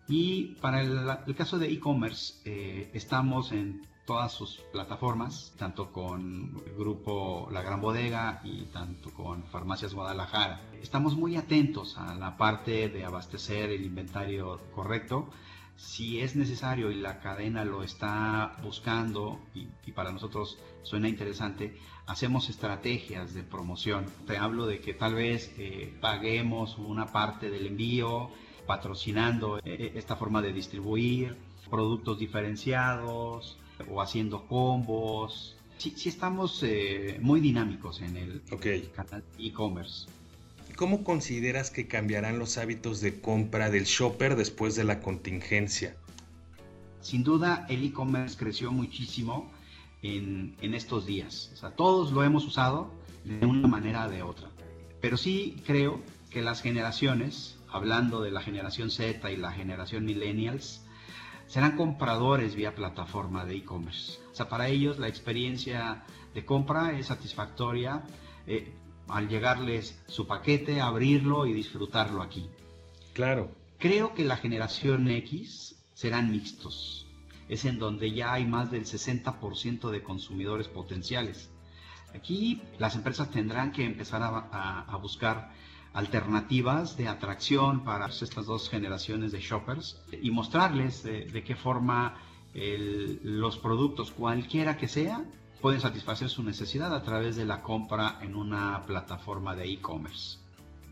Y 0.08 0.54
para 0.62 0.80
el, 0.80 1.34
caso 1.36 1.58
de 1.58 1.70
e-commerce, 1.70 2.40
eh, 2.46 2.90
estamos 2.94 3.52
en 3.52 3.86
todas 4.08 4.32
sus 4.32 4.56
plataformas, 4.72 5.52
tanto 5.58 5.92
con 5.92 6.62
el 6.64 6.74
grupo 6.74 7.46
La 7.52 7.60
Gran 7.60 7.82
Bodega 7.82 8.40
y 8.42 8.62
tanto 8.72 9.10
con 9.10 9.44
Farmacias 9.44 9.92
Guadalajara. 9.92 10.62
Estamos 10.80 11.14
muy 11.14 11.36
atentos 11.36 11.98
a 11.98 12.14
la 12.14 12.38
parte 12.38 12.88
de 12.88 13.04
abastecer 13.04 13.68
el 13.68 13.84
inventario 13.84 14.62
correcto. 14.74 15.28
Si 15.76 16.20
es 16.20 16.36
necesario 16.36 16.90
y 16.90 16.94
la 16.94 17.20
cadena 17.20 17.66
lo 17.66 17.82
está 17.82 18.56
buscando 18.62 19.40
y, 19.54 19.92
para 19.92 20.10
nosotros 20.10 20.58
suena 20.84 21.10
interesante, 21.10 21.78
hacemos 22.06 22.48
estrategias 22.48 23.34
de 23.34 23.42
promoción. 23.42 24.06
Te 24.26 24.38
hablo 24.38 24.64
de 24.64 24.80
que 24.80 24.94
tal 24.94 25.16
vez 25.16 25.52
eh, 25.58 25.94
paguemos 26.00 26.78
una 26.78 27.04
parte 27.04 27.50
del 27.50 27.66
envío, 27.66 28.30
patrocinando 28.66 29.58
eh, 29.58 29.92
esta 29.96 30.16
forma 30.16 30.40
de 30.40 30.54
distribuir, 30.54 31.36
productos 31.68 32.18
diferenciados 32.18 33.58
o 33.90 34.02
haciendo 34.02 34.46
combos. 34.46 35.56
Sí, 35.78 35.94
estamos 36.06 36.62
eh, 36.64 37.18
muy 37.20 37.40
dinámicos 37.40 38.00
en 38.00 38.16
el 38.16 38.42
canal 38.94 39.22
e-commerce. 39.38 40.08
¿Cómo 40.76 41.04
consideras 41.04 41.70
que 41.70 41.86
cambiarán 41.86 42.38
los 42.38 42.58
hábitos 42.58 43.00
de 43.00 43.20
compra 43.20 43.70
del 43.70 43.84
shopper 43.84 44.36
después 44.36 44.74
de 44.76 44.84
la 44.84 45.00
contingencia? 45.00 45.96
Sin 47.00 47.22
duda, 47.22 47.66
el 47.68 47.84
e-commerce 47.84 48.36
creció 48.36 48.72
muchísimo 48.72 49.50
en, 50.02 50.56
en, 50.60 50.74
estos 50.74 51.06
días. 51.06 51.50
O 51.54 51.56
sea, 51.56 51.70
todos 51.70 52.12
lo 52.12 52.22
hemos 52.22 52.44
usado 52.44 52.92
de 53.24 53.46
una 53.46 53.68
manera 53.68 54.06
o 54.06 54.10
de 54.10 54.22
otra. 54.22 54.48
Pero 55.00 55.16
sí 55.16 55.56
creo 55.66 56.00
que 56.30 56.42
las 56.42 56.60
generaciones, 56.60 57.56
hablando 57.68 58.20
de 58.20 58.30
la 58.30 58.40
generación 58.40 58.90
Z 58.90 59.30
y 59.30 59.36
la 59.36 59.52
generación 59.52 60.04
millennials, 60.04 60.82
serán 61.48 61.76
compradores 61.76 62.54
vía 62.54 62.74
plataforma 62.74 63.44
de 63.44 63.56
e-commerce. 63.56 64.20
O 64.30 64.34
sea, 64.34 64.48
para 64.48 64.68
ellos 64.68 64.98
la 64.98 65.08
experiencia 65.08 66.04
de 66.34 66.44
compra 66.44 66.96
es 66.96 67.06
satisfactoria 67.06 68.02
eh, 68.46 68.72
al 69.08 69.28
llegarles 69.28 70.00
su 70.06 70.26
paquete, 70.26 70.80
abrirlo 70.80 71.46
y 71.46 71.54
disfrutarlo 71.54 72.22
aquí. 72.22 72.48
Claro. 73.14 73.50
Creo 73.78 74.14
que 74.14 74.24
la 74.24 74.36
generación 74.36 75.08
X 75.08 75.76
serán 75.94 76.30
mixtos. 76.30 77.06
Es 77.48 77.64
en 77.64 77.78
donde 77.78 78.12
ya 78.12 78.34
hay 78.34 78.44
más 78.44 78.70
del 78.70 78.84
60% 78.84 79.90
de 79.90 80.02
consumidores 80.02 80.68
potenciales. 80.68 81.50
Aquí 82.14 82.60
las 82.78 82.94
empresas 82.94 83.30
tendrán 83.30 83.72
que 83.72 83.84
empezar 83.84 84.20
a 84.22 84.96
buscar 85.00 85.50
alternativas 85.98 86.96
de 86.96 87.08
atracción 87.08 87.82
para 87.82 88.06
estas 88.06 88.46
dos 88.46 88.70
generaciones 88.70 89.32
de 89.32 89.40
shoppers 89.40 90.00
y 90.22 90.30
mostrarles 90.30 91.02
de, 91.02 91.42
qué 91.44 91.56
forma 91.56 92.14
los 92.54 93.58
productos, 93.58 94.12
cualquiera 94.12 94.76
que 94.76 94.86
sea, 94.86 95.24
pueden 95.60 95.80
satisfacer 95.80 96.28
su 96.28 96.44
necesidad 96.44 96.94
a 96.94 97.02
través 97.02 97.34
de 97.34 97.44
la 97.44 97.62
compra 97.62 98.20
en 98.22 98.36
una 98.36 98.84
plataforma 98.86 99.56
de 99.56 99.72
e-commerce. 99.72 100.38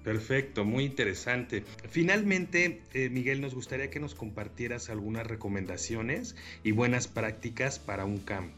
Perfecto, 0.02 0.64
muy 0.64 0.84
interesante. 0.84 1.64
Finalmente, 1.88 2.82
eh, 2.92 3.08
Miguel, 3.08 3.40
nos 3.40 3.54
gustaría 3.54 3.90
que 3.90 4.00
nos 4.00 4.16
compartieras 4.16 4.90
algunas 4.90 5.24
recomendaciones 5.24 6.34
y 6.64 6.72
buenas 6.72 7.06
prácticas 7.06 7.78
para 7.78 8.04
un 8.04 8.18
CAM. 8.18 8.50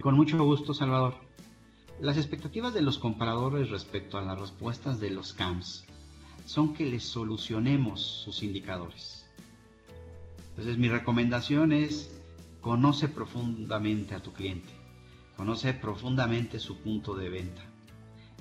Con 0.00 0.14
mucho 0.14 0.42
gusto, 0.42 0.72
Salvador. 0.72 1.27
Las 2.00 2.16
expectativas 2.16 2.72
de 2.74 2.80
los 2.80 2.96
compradores 2.96 3.70
respecto 3.70 4.18
a 4.18 4.22
las 4.22 4.38
respuestas 4.38 5.00
de 5.00 5.10
los 5.10 5.32
CAMs 5.32 5.84
son 6.46 6.72
que 6.72 6.86
les 6.86 7.02
solucionemos 7.02 8.00
sus 8.00 8.44
indicadores. 8.44 9.26
Entonces 10.50 10.78
mi 10.78 10.88
recomendación 10.88 11.72
es 11.72 12.16
conoce 12.60 13.08
profundamente 13.08 14.14
a 14.14 14.22
tu 14.22 14.32
cliente, 14.32 14.68
conoce 15.36 15.74
profundamente 15.74 16.60
su 16.60 16.76
punto 16.76 17.16
de 17.16 17.30
venta, 17.30 17.62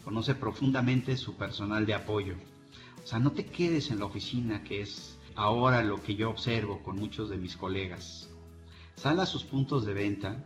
conoce 0.04 0.36
profundamente 0.36 1.18
su 1.18 1.36
personal 1.36 1.88
de 1.88 1.96
apoyo. 1.96 2.36
O 3.04 3.08
sea, 3.08 3.18
no 3.18 3.32
te 3.32 3.48
quedes 3.48 3.90
en 3.90 3.98
la 3.98 4.06
oficina, 4.06 4.64
que 4.64 4.82
es 4.82 5.18
ahora 5.34 5.82
lo 5.82 6.04
que 6.04 6.14
yo 6.14 6.30
observo 6.30 6.84
con 6.84 6.98
muchos 6.98 7.28
de 7.32 7.38
mis 7.38 7.58
colegas. 7.58 8.30
Sal 8.94 9.20
a 9.20 9.26
sus 9.26 9.44
puntos 9.44 9.84
de 9.84 9.96
venta 9.96 10.46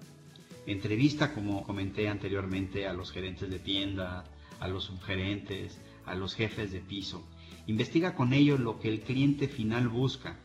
Entrevista, 0.67 1.33
como 1.33 1.63
comenté 1.63 2.07
anteriormente, 2.07 2.87
a 2.87 2.93
los 2.93 3.11
gerentes 3.11 3.49
de 3.49 3.57
tienda, 3.57 4.23
a 4.59 4.67
los 4.67 4.83
subgerentes, 4.85 5.81
a 6.05 6.13
los 6.13 6.35
jefes 6.35 6.71
de 6.71 6.81
piso. 6.81 7.27
Investiga 7.65 8.13
con 8.13 8.31
ellos 8.31 8.59
lo 8.59 8.79
que 8.79 8.89
el 8.89 9.01
cliente 9.01 9.47
final 9.47 9.87
busca. 9.87 10.37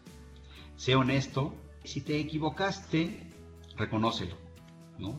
Sé 0.76 0.94
honesto. 0.94 1.54
Si 1.84 2.00
te 2.00 2.18
equivocaste, 2.18 3.30
reconócelo. 3.76 4.36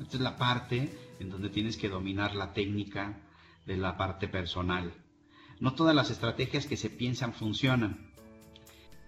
Esta 0.01 0.17
es 0.17 0.21
la 0.21 0.36
parte 0.36 0.91
en 1.19 1.29
donde 1.29 1.49
tienes 1.49 1.77
que 1.77 1.89
dominar 1.89 2.36
la 2.36 2.53
técnica 2.53 3.21
de 3.67 3.77
la 3.77 3.97
parte 3.97 4.27
personal. 4.27 4.93
No 5.60 5.75
todas 5.75 5.95
las 5.95 6.10
estrategias 6.10 6.65
que 6.65 6.75
se 6.75 6.89
piensan 6.89 7.33
funcionan. 7.33 8.12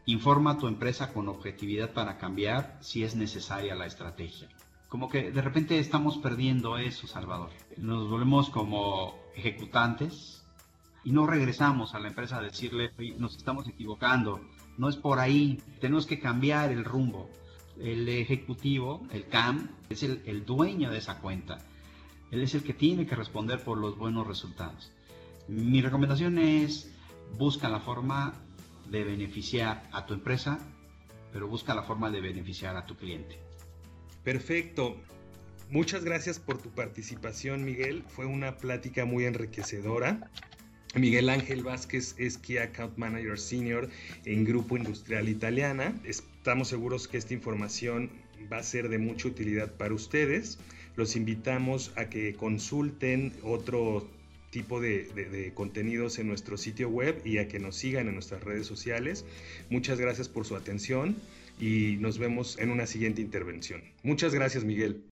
Informa 0.06 0.52
a 0.52 0.58
tu 0.58 0.68
empresa 0.68 1.12
con 1.12 1.28
objetividad 1.28 1.94
para 1.94 2.18
cambiar 2.18 2.78
si 2.82 3.04
es 3.04 3.16
necesaria 3.16 3.76
la 3.76 3.88
estrategia 3.88 4.50
como 4.90 5.08
que 5.08 5.32
de 5.32 5.42
repente 5.42 5.78
estamos 5.80 6.18
perdiendo 6.18 6.78
eso, 6.78 7.06
Salvador. 7.06 7.52
Nos 7.78 8.10
volvemos 8.10 8.50
como 8.50 9.16
ejecutantes 9.36 10.44
y 11.04 11.12
no 11.12 11.28
regresamos 11.28 11.94
a 11.94 12.00
la 12.00 12.08
empresa 12.08 12.38
a 12.38 12.42
decirle, 12.42 12.92
nos 13.18 13.38
estamos 13.38 13.68
equivocando, 13.68 14.42
no 14.78 14.90
es 14.90 14.98
por 14.98 15.20
ahí, 15.20 15.62
tenemos 15.80 16.08
que 16.08 16.20
cambiar 16.20 16.72
el 16.72 16.84
rumbo. 16.84 17.30
El 17.80 18.10
ejecutivo, 18.10 19.08
el 19.12 19.28
CAM, 19.28 19.70
es 19.90 20.04
el, 20.04 20.44
dueño 20.46 20.90
de 20.90 20.98
esa 20.98 21.20
cuenta. 21.20 21.60
Él 22.32 22.42
es 22.42 22.54
el 22.56 22.64
que 22.64 22.74
tiene 22.74 23.06
que 23.06 23.16
responder 23.16 23.64
por 23.64 23.78
los 23.78 23.98
buenos 23.98 24.28
resultados. 24.28 24.92
Mi 25.48 25.82
recomendación 25.82 26.40
es, 26.40 26.94
busca 27.38 27.70
la 27.70 27.80
forma 27.80 28.34
de 28.90 29.04
beneficiar 29.04 29.88
a 29.94 30.06
tu 30.06 30.14
empresa, 30.14 30.60
pero 31.32 31.48
busca 31.48 31.74
la 31.76 31.84
forma 31.84 32.10
de 32.10 32.22
beneficiar 32.22 32.76
a 32.76 32.86
tu 32.86 32.96
cliente. 32.96 33.49
Perfecto. 34.24 34.98
Muchas 35.70 36.04
gracias 36.04 36.40
por 36.40 36.58
tu 36.60 36.70
participación, 36.70 37.64
Miguel. 37.64 38.04
Fue 38.08 38.26
una 38.26 38.58
plática 38.58 39.06
muy 39.06 39.26
enriquecedora. 39.26 40.30
Miguel 40.96 41.30
Ángel 41.30 41.64
Vázquez 41.64 42.16
es 42.18 42.40
Key 42.40 42.58
Account 42.58 42.98
Manager 42.98 43.38
Senior 43.38 43.90
en 44.26 44.46
Grupo 44.46 44.76
Industrial 44.76 45.30
Italiana. 45.30 45.94
Estamos 46.04 46.70
seguros 46.70 47.08
que 47.08 47.18
esta 47.18 47.36
información 47.36 48.10
va 48.52 48.58
a 48.58 48.64
ser 48.64 48.90
de 48.90 48.98
mucha 48.98 49.28
utilidad 49.28 49.72
para 49.74 49.94
ustedes. 49.94 50.58
Los 50.96 51.16
invitamos 51.16 51.92
a 51.96 52.10
que 52.10 52.34
consulten 52.34 53.34
otro 53.44 54.10
tipo 54.50 54.82
de, 54.82 55.04
de, 55.06 55.54
contenidos 55.54 56.18
en 56.18 56.28
nuestro 56.28 56.58
sitio 56.58 56.90
web 56.90 57.22
y 57.24 57.38
a 57.38 57.48
que 57.48 57.60
nos 57.60 57.76
sigan 57.76 58.08
en 58.08 58.16
nuestras 58.16 58.44
redes 58.44 58.66
sociales. 58.66 59.26
Muchas 59.70 60.00
gracias 60.00 60.28
por 60.28 60.48
su 60.48 60.56
atención 60.56 61.16
y 61.60 61.98
nos 62.00 62.18
vemos 62.18 62.58
en 62.60 62.72
una 62.72 62.86
siguiente 62.88 63.22
intervención. 63.22 63.84
Muchas 64.04 64.34
gracias, 64.34 64.64
Miguel. 64.64 65.04